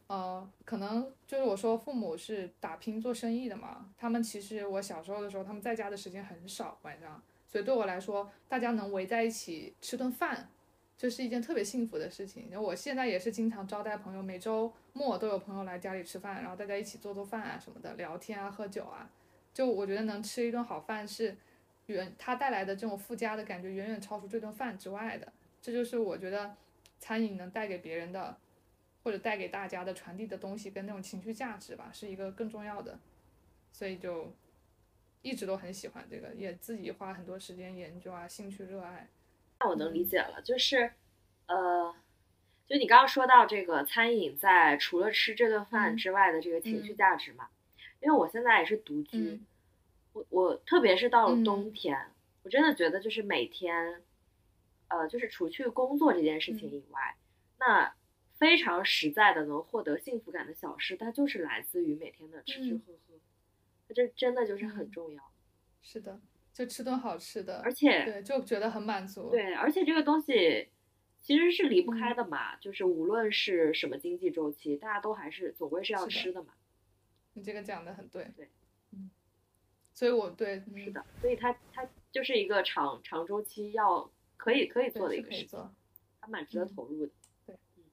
[0.06, 7.20] 呃，可能就是我说父母是打拼做生意的嘛，他们其实我小时候的时候，他们在家的时间很少，晚上。
[7.48, 10.50] 所以对我来说，大家能围在一起吃顿饭，
[10.98, 12.48] 这是一件特别幸福的事情。
[12.50, 19.10] 那我现在也是经常招待朋友，每周末都有朋友来家里吃饭，然后大家一起做做饭啊什么的，聊天啊，喝酒啊。
[19.54, 21.34] 就我觉得能吃一顿好饭是
[21.86, 25.32] 远它带来的这种附加的感觉，远远超出这顿饭之外的。
[25.62, 26.54] 这就是我觉得
[27.00, 28.36] 餐饮能带给别人的，
[29.02, 32.98] 或者带给大家的传递的东西跟那种情绪价值吧，是一个更重要的。
[33.72, 34.30] 所以就。
[35.22, 39.08] 一直都很喜欢这个，也自己花很多时间研究啊，兴趣热爱。
[39.60, 40.92] 那我能理解了，就是，
[41.46, 41.94] 呃，
[42.66, 47.48] 就你刚刚说到这个餐饮在除了吃这顿饭之外的这个情绪价值嘛，
[48.00, 49.40] 因为我现在也是独居，
[50.12, 51.98] 我我特别是到了冬天，
[52.42, 54.02] 我真的觉得就是每天，
[54.86, 57.16] 呃，就是除去工作这件事情以外，
[57.58, 57.92] 那
[58.36, 63.07] 非常实在的能获得幸福感的小事，它就是来自于每天的吃吃喝喝。
[63.94, 65.22] 这真的就是很重要，
[65.80, 66.20] 是的，
[66.52, 69.30] 就吃顿好吃的，而且对，就觉得很满足。
[69.30, 70.68] 对，而且这个东西
[71.20, 76.52] 其实是离不开的嘛，就是无论是什么经济周期，大家都还是总归是要吃的嘛。
[77.32, 78.50] 你这个讲的很对，对，
[78.92, 79.10] 嗯，
[79.94, 85.58] 所以我对是的，所以它它就是一个长长周期要可以可以做的一个事情，
[86.20, 87.12] 还蛮值得投入的。
[87.46, 87.84] 对，嗯，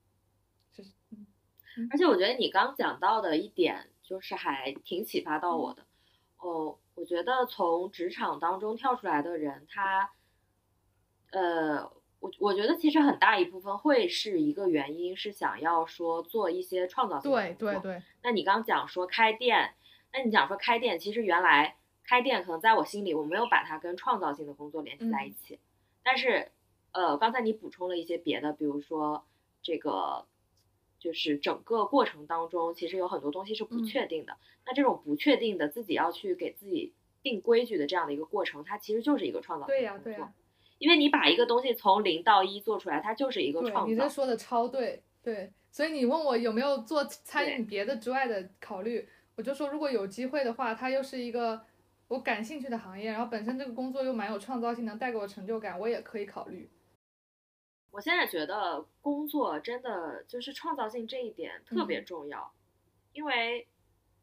[0.73, 3.89] 是，嗯，而且我觉得你刚讲到的一点。
[4.07, 5.83] 就是还挺启发到我的，
[6.37, 10.11] 哦，我觉得从职场当中跳出来的人，他，
[11.31, 17.71] 呃，我我觉得其实很大一部分会是一个原因，是想要说做一些创造性的工作。
[17.71, 18.03] 对对对。
[18.21, 19.73] 那你刚讲说开店，
[20.13, 25.59] 那你讲说开店，其实原来开店可能在我心里我没有把它跟创造性的工作联系在一起，
[26.03, 26.51] 但是，
[26.91, 29.25] 呃，刚才你补充了一些别的，比如说
[29.63, 30.27] 这个。
[31.05, 34.35] 就是整个过程当中，其实有很多东西是不确定的。
[34.65, 40.33] 那这种不确定的，自己要去给自己定规矩的这样的一个过程，它其实就是一个创造对呀，对呀。
[40.79, 43.85] 因为你把一个东西从零到一做出来，它就是一个创造。
[43.85, 45.51] 你这说的超对，对。
[45.69, 51.61] 所以你问我有没有做餐饮别的之外的考虑，我就说如果有机会的话，它又是一个
[52.07, 56.67] 我感兴趣的行业，然后本身这个工作又蛮有创造性，能带给我成就感，我也可以考虑。
[57.95, 62.53] 我现在觉得工作真的就是创造性这一点特别重要，
[63.13, 63.65] 因为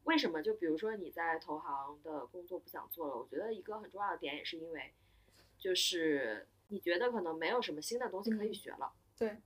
[0.03, 0.43] 为什么？
[0.43, 4.93] 就比如说你在投行的工作不想做了，我觉得一个很重要的点也是因为，
[5.57, 8.91] 就是你觉得可能没有什么新的东西可以学了。
[9.17, 9.37] 对，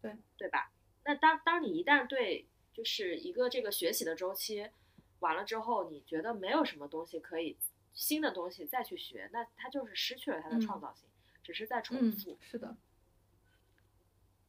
[0.00, 0.70] 对，对吧？
[1.04, 4.70] 那当当你一旦对就是一个这个学习的周期
[5.18, 7.56] 完了之后，你觉得没有什么东西可以
[7.92, 11.08] 新的东西再去学，那它就是失去了它的创造性，
[11.42, 12.38] 只是在重复。
[12.40, 12.76] 是的，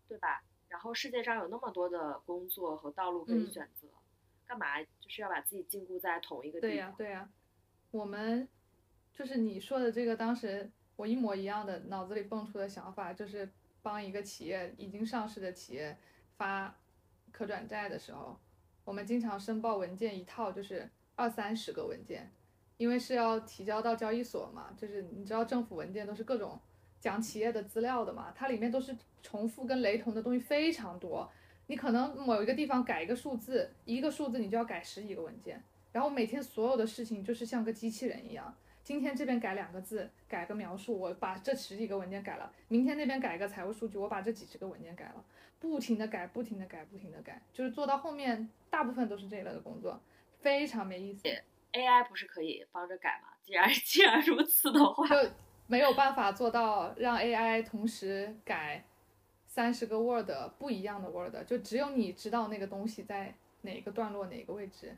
[0.08, 0.44] 对吧？
[0.68, 3.88] 然后世界上有那么多的工作和道路可以选择，
[4.46, 6.70] 干嘛就是要把自己禁锢在同一个地方？
[6.70, 7.30] 对呀，对呀。
[7.92, 8.48] 我们
[9.14, 13.50] 就是你说的这个，当时我一模一样的脑子里蹦出的想法，就是
[13.82, 15.98] 帮一个企业已经上市的企业
[16.36, 16.76] 发
[17.32, 18.38] 可转债的时候，
[18.84, 22.34] 我们经常申报文件一套就是二三十个文件，
[22.78, 26.60] 因为是要提交到交易所嘛，就是你知道政府文件都是各种
[27.06, 31.32] 讲企业的资料的嘛，它里面都是重复跟雷同的东西非常多，
[31.68, 35.62] 你可能某一个地方改一个数字，一个数字你就要改十几个文件。
[35.92, 45.24] 然后每天所有的事情就是像个机器人一样，今天这边改两个字，改个描述，我把这十几个文件改了；明天那边改一个财务数据，我把这几十个文件改了，
[45.60, 50.02] 不停的改，不停的改，不停的改，就是做到后面大部分都是这一类的工作，
[50.40, 51.22] 非常没意思。
[51.72, 53.30] AI 不是可以帮着改吗？
[53.44, 55.30] 既然 既然如此的话，就
[55.68, 58.84] 没有办法做到让 AI 同时改
[59.48, 64.96] 三十个 Word 不一样的 Word，就只有你知道那个东西在哪个段落哪个位置。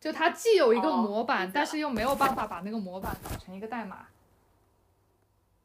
[0.00, 4.06] 就它既有一个模板，但是又没有办法把那个模板搞成一个代码。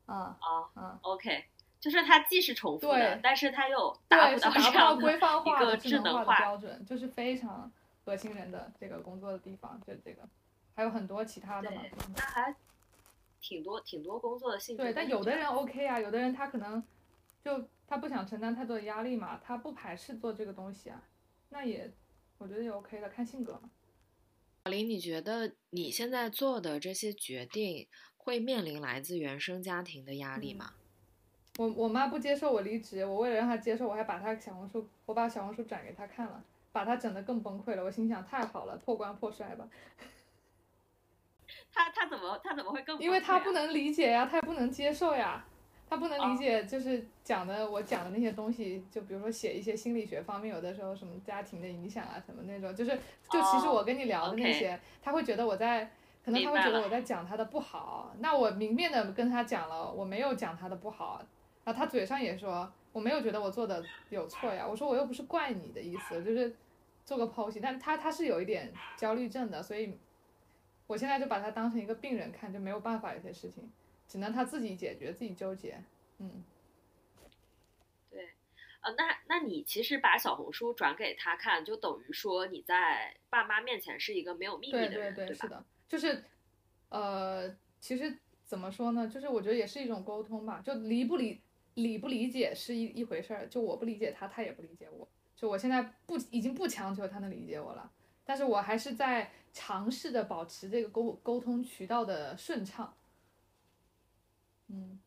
[0.07, 1.45] 啊啊嗯，OK，
[1.79, 7.71] 就是它既是重复的，但是它又达不到达不到规范化的智能化的标准，就是非常
[8.05, 10.23] 恶心人的这个工作的地方，就这个，
[10.75, 11.83] 还有很多其他的嘛。
[12.15, 12.55] 那还
[13.43, 14.81] 挺多挺多工作的性质。
[14.81, 16.81] 对，但有的人 OK 啊，有的人他可能
[17.43, 21.03] 就他不想承担太多的压力嘛，他不排斥做这个东西啊，
[21.49, 21.91] 那也
[22.37, 23.69] 我觉得也 OK 的，看性格嘛。
[24.63, 27.85] 小林，你觉得你现在做的这些决定
[28.15, 30.75] 会面临来自原生家庭的压力吗？
[31.57, 36.41] 我我妈不接受我离职，我为了让她接受，我还把她小红书，我把小红书转给她看了，
[36.71, 37.83] 把她整得更崩溃了。
[37.83, 39.67] 我心想，太好了，破罐破摔吧。
[42.23, 42.97] 么她怎么会更？
[42.99, 45.45] 因为他不能理解呀，他也不能接受呀。
[45.89, 52.97] 他不能理解，就是讲的我讲的那些东西，就比如说写一些心理学方面，有的时候什么家庭的影响啊，什么那种，就是
[53.29, 55.91] 就其实我跟你聊的那些，他会觉得我在，
[56.25, 58.11] 可能他会觉得我在讲他的不好。
[58.17, 61.21] 那我明面的跟他讲了，我没有讲他的不好，
[61.63, 64.65] 然后他嘴上也说我没有觉得我做的有错呀。
[64.67, 66.55] 我说我又不是怪你的意思，就是
[67.05, 67.59] 做个剖析。
[67.59, 69.95] 但他他是有一点焦虑症的，所以
[70.87, 73.71] 我现在就把他当成一个病人看，就没有办法有些事情。
[74.05, 75.81] 只能他自己解决，自己纠结，
[76.19, 76.43] 嗯，
[78.11, 78.29] 对，
[78.81, 86.23] 呃，那那你其实把小红书转给他看，就等于说你在爸妈面前是一个没有秘密的人，对对对，是的，就是，
[86.89, 91.41] 呃，其实怎么说呢，就是我觉得也是一种沟通吧，就理不理
[91.75, 97.89] 理不理解是一一回事儿，就我不理解他，他也不理解我，就我现在不已经不强求他能理解我了，
[98.25, 102.95] 但是我还是在尝试着保持这个沟沟通渠道的顺畅。
[104.67, 104.99] 嗯，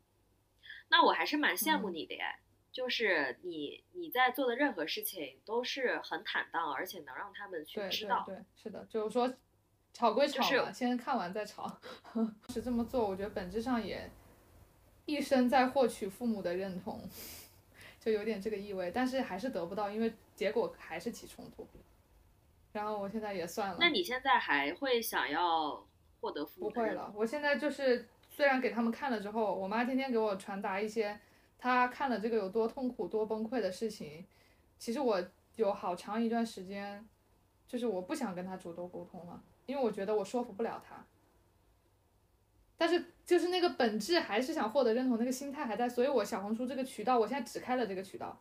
[0.88, 2.36] 那我还是蛮羡慕你的耶，
[2.70, 8.22] 就是你你在做的任何事情都是很坦荡，而且能让他们去知道。
[8.26, 9.34] 对对对，是的，就是说
[9.92, 11.80] 吵归吵嘛，先看完再吵。
[12.50, 14.08] 是这么做，我觉得本质上也
[15.06, 17.02] 一生在获取父母的认同，
[17.98, 21.66] 就有点这个意味，但是还是得不到，因为结果还是起冲突。
[22.76, 23.76] 然后我现在也算了。
[23.80, 25.84] 那你现在还会想要
[26.20, 26.70] 获得父母？
[26.70, 28.08] 不会了，我现在就是。
[28.28, 31.18] 虽然给他们看了之后，我妈天天给我传达一些
[31.58, 34.26] 她看了这个有多痛苦、多崩溃的事情，
[34.78, 35.24] 其实我
[35.54, 37.08] 有好长一段时间，
[37.66, 41.02] 就是我不想跟她主动沟通了，因为我觉得我说服不了她。
[42.76, 48.38] 但是就是那个本质还是想获得认同，那个心态还在，所以我小红书这个渠道，我现在只开了这个渠道，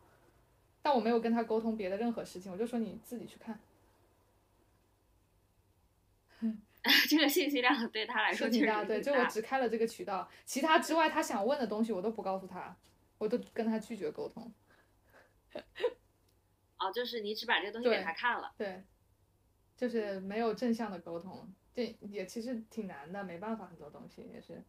[0.82, 3.58] 但我没有跟她沟通别的任何事情，我就说你自己去看。
[7.08, 12.76] 这个信息量对他来说挺大，对，就我只开了这个渠道，其他之外他想问的东西我都不告诉他，
[13.18, 14.52] 我都跟他拒绝沟通。
[16.78, 18.84] 哦，就是你只把这个东西给他看了，对，
[19.76, 24.62] 就是没有正向的沟通，这也其实挺难的，没办法，很多东西也是。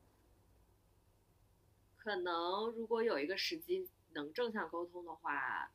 [1.97, 5.69] 可能如果有一个时机能正向沟通的话，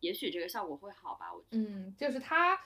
[0.00, 1.58] 也许这个效果会好吧，我觉得。
[1.58, 2.60] 嗯，就是他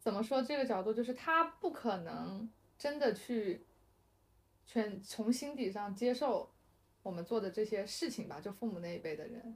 [0.00, 2.50] 怎么说这个角度，就是他不可能。
[2.80, 3.66] 真的去
[4.64, 6.50] 全从心底上接受
[7.02, 9.54] 我们做的这些事情吧，就父母那一辈的人，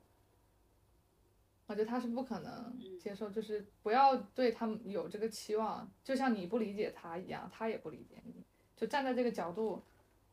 [1.64, 8.44] 我觉得他是不可能接受，就是不要对他们有这个期望，就像你不理解他一样，他也不理解你，
[8.76, 9.82] 就站在这个角度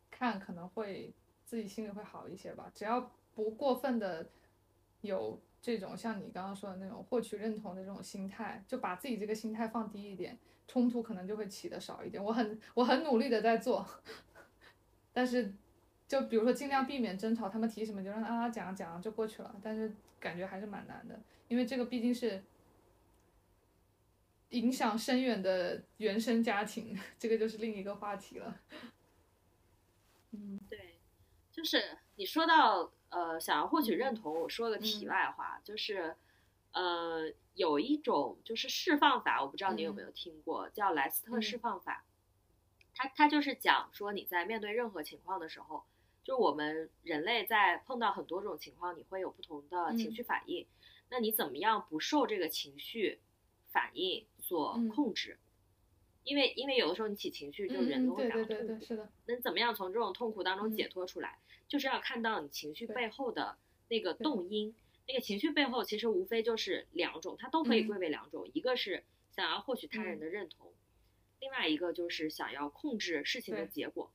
[0.10, 1.14] 看可能会
[1.46, 2.70] 自己心里会好一些吧。
[2.76, 4.30] 只要不过分的
[5.00, 12.24] 有这种像你刚刚说的那种获取认同的这种心态，就把自己这个心态放低一点，冲突可能就会起的少一点。
[12.24, 13.86] 我很我很努力的在做，
[15.14, 15.54] 但是
[16.08, 22.44] 就比如说尽量避免争吵，他们提什么就让啊讲讲就过去了，但是感觉还是蛮难的，因为这个毕竟是。
[24.52, 28.60] 影响深远的原生家庭，这个就是另一个话题了。
[30.32, 31.00] 嗯，对，
[31.50, 36.16] 就是你说到呃，想要获取认同，我说个题外话，就是
[36.72, 42.06] 呃，有一种就是释放法，我不知道你有没有听过，叫莱斯特释放法。
[42.96, 45.84] 它它就是讲说你在面对任何情况的时候，
[46.24, 50.66] 就我们人类在碰到很多种情况，你会有不同的情绪反应，
[51.10, 53.20] 那你怎么样不受这个情绪
[53.72, 54.26] 反应？
[54.40, 55.38] 所控制，
[56.24, 58.86] 因为因为有的时候你起情绪，就人都会感到痛苦。
[58.86, 59.10] 是的。
[59.26, 61.40] 那怎么样从这种痛苦当中解脱出来？
[61.72, 63.56] 就是要看到你情绪背后的
[63.88, 64.76] 那个动因。
[65.08, 68.46] 那个情绪背后其实无非就是两种，它都可以归为两种。
[68.54, 70.74] 一个是想要获取他人的认同，
[71.40, 74.12] 另外一个就是想要控制事情的结果。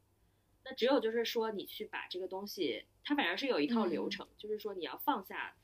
[0.66, 5.54] 那只有就是说你去把这个东西，它反正是有一套流程，就是说你要放下。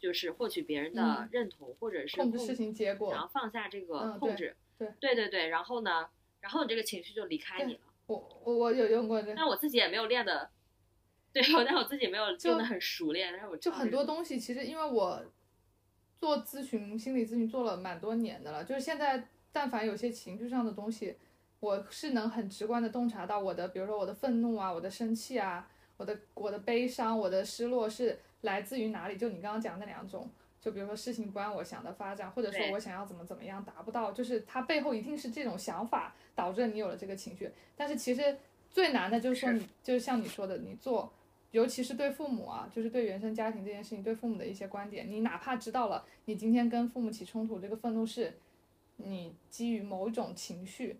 [0.00, 7.80] 就是获取别人的认同，或者是控制事情结果，然后放下这个控制，对对对对，然后呢，然后你这个情绪就离开你了。
[8.06, 10.50] 我我我有用过这，但我自己也没有练的，
[11.34, 13.32] 对，但我自己没有用的很熟练。
[13.32, 15.24] 但是我就很多东西，其实因为我
[16.20, 21.16] 做咨询、心理咨询做了蛮多年的了，就是现在但凡有些情绪上的东西，
[21.60, 28.18] 我是能很直观的洞察到我的，比如说我的愤怒啊，我的生气啊，我的我的悲伤，我的失落是。
[28.42, 29.16] 来自于哪里？
[29.16, 30.28] 就你刚刚讲那两种，
[30.60, 37.48] 就比如说事情不按我想的发展，或者说我想要怎么怎么样达不到，就是它背后一定是这种想法导致你有了这个情绪。
[37.76, 38.36] 但是其实
[38.68, 41.12] 最难的就是说你，就是像你说的，你做，
[41.52, 48.34] 尤其是对父母啊，就是对原生家庭这件事情，对父母的一些观点，你哪怕知道了，你今天跟父母起冲突，这个愤怒是
[48.96, 50.98] 你基于某种情绪、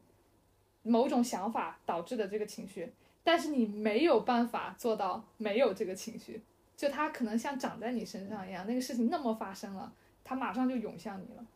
[0.82, 2.92] 某种想法导致的这个情绪，
[3.24, 6.40] 但是你没有办法做到没有这个情绪。
[6.76, 9.92] 就他可能像长在你身上一样，那个事情那么发生了，
[10.24, 11.46] 他马上就涌向你了。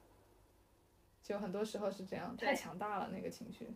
[1.22, 3.66] 就很多时候是这样，太强大了那个情绪，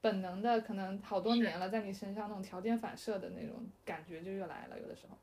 [0.00, 5.16] 本能的可能好多年了，在你身上那种条件反射的那种感觉就又来了，有的时候。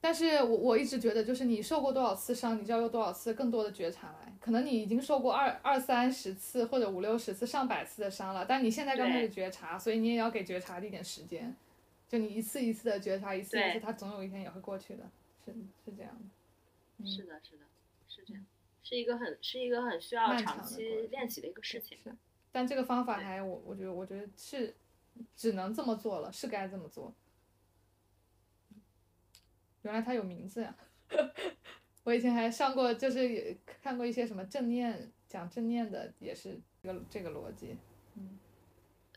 [0.00, 4.32] 但是我我一直觉得，就是你受过多少次伤，你就要有多少次更多的觉察来。
[4.40, 11.54] 可能你已经受过二二三十次或者五六十次、上百次的伤了，但你现在刚开始觉察，所以你也要给觉察一点时间。
[12.08, 15.04] 就你一次一次的觉察，一次一次，它总有一天也会过去的，
[15.44, 15.52] 是
[15.84, 17.06] 是这样的。
[17.06, 17.64] 是的，是的，
[18.08, 18.44] 是这样，
[18.82, 21.98] 是一个很是一个很需要长期练习的一个事情。
[22.58, 24.74] 但这个方法还我我觉得我觉得是
[25.36, 27.14] 只能这么做了，是该这么做。
[29.82, 30.76] 原来它有名字呀！
[32.02, 37.78] 我以前还上过，就是看过一些什么正念讲正念的，也是这个这个逻辑，
[38.16, 38.36] 嗯。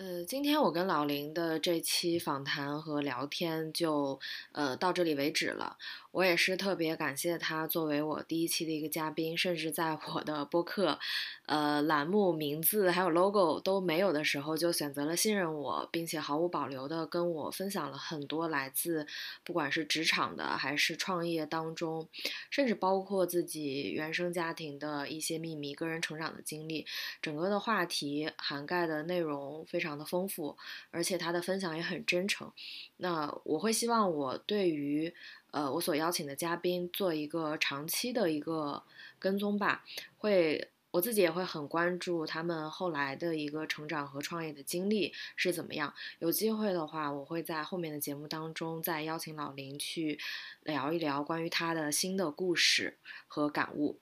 [0.02, 4.20] 呃，今天我跟老林的这期访谈和聊天就
[4.52, 5.78] 呃到这里为止了。
[6.12, 10.98] 我也是特别感谢他作为我第一期的一个嘉宾，甚至在我的播客，
[11.46, 19.06] 呃，栏目名字还有 logo 都没有的时候，就选择了信任我，并且毫无保留的跟我分享了很多来自
[19.46, 22.10] 不管是职场的还是创业当中，
[22.50, 26.88] 甚至包括自己原生家庭的一些秘密、个人成长的经历。
[27.22, 30.58] 整个的话题涵盖的内容非常常的丰富，
[30.90, 32.52] 而且他的分享也很真诚。
[32.98, 35.14] 那我会希望我对于。
[35.52, 38.82] 呃，我所邀请的嘉宾做一个长期的一个
[39.20, 39.84] 跟踪吧，
[40.18, 45.94] 会我自己也会很关注他们后来的一个成长和创业的经历是怎么样。
[46.20, 50.18] 有机会的话，我会在后面的节目当中再邀请老林去
[50.64, 52.98] 聊一聊关于他的新的故事
[53.28, 54.00] 和感悟。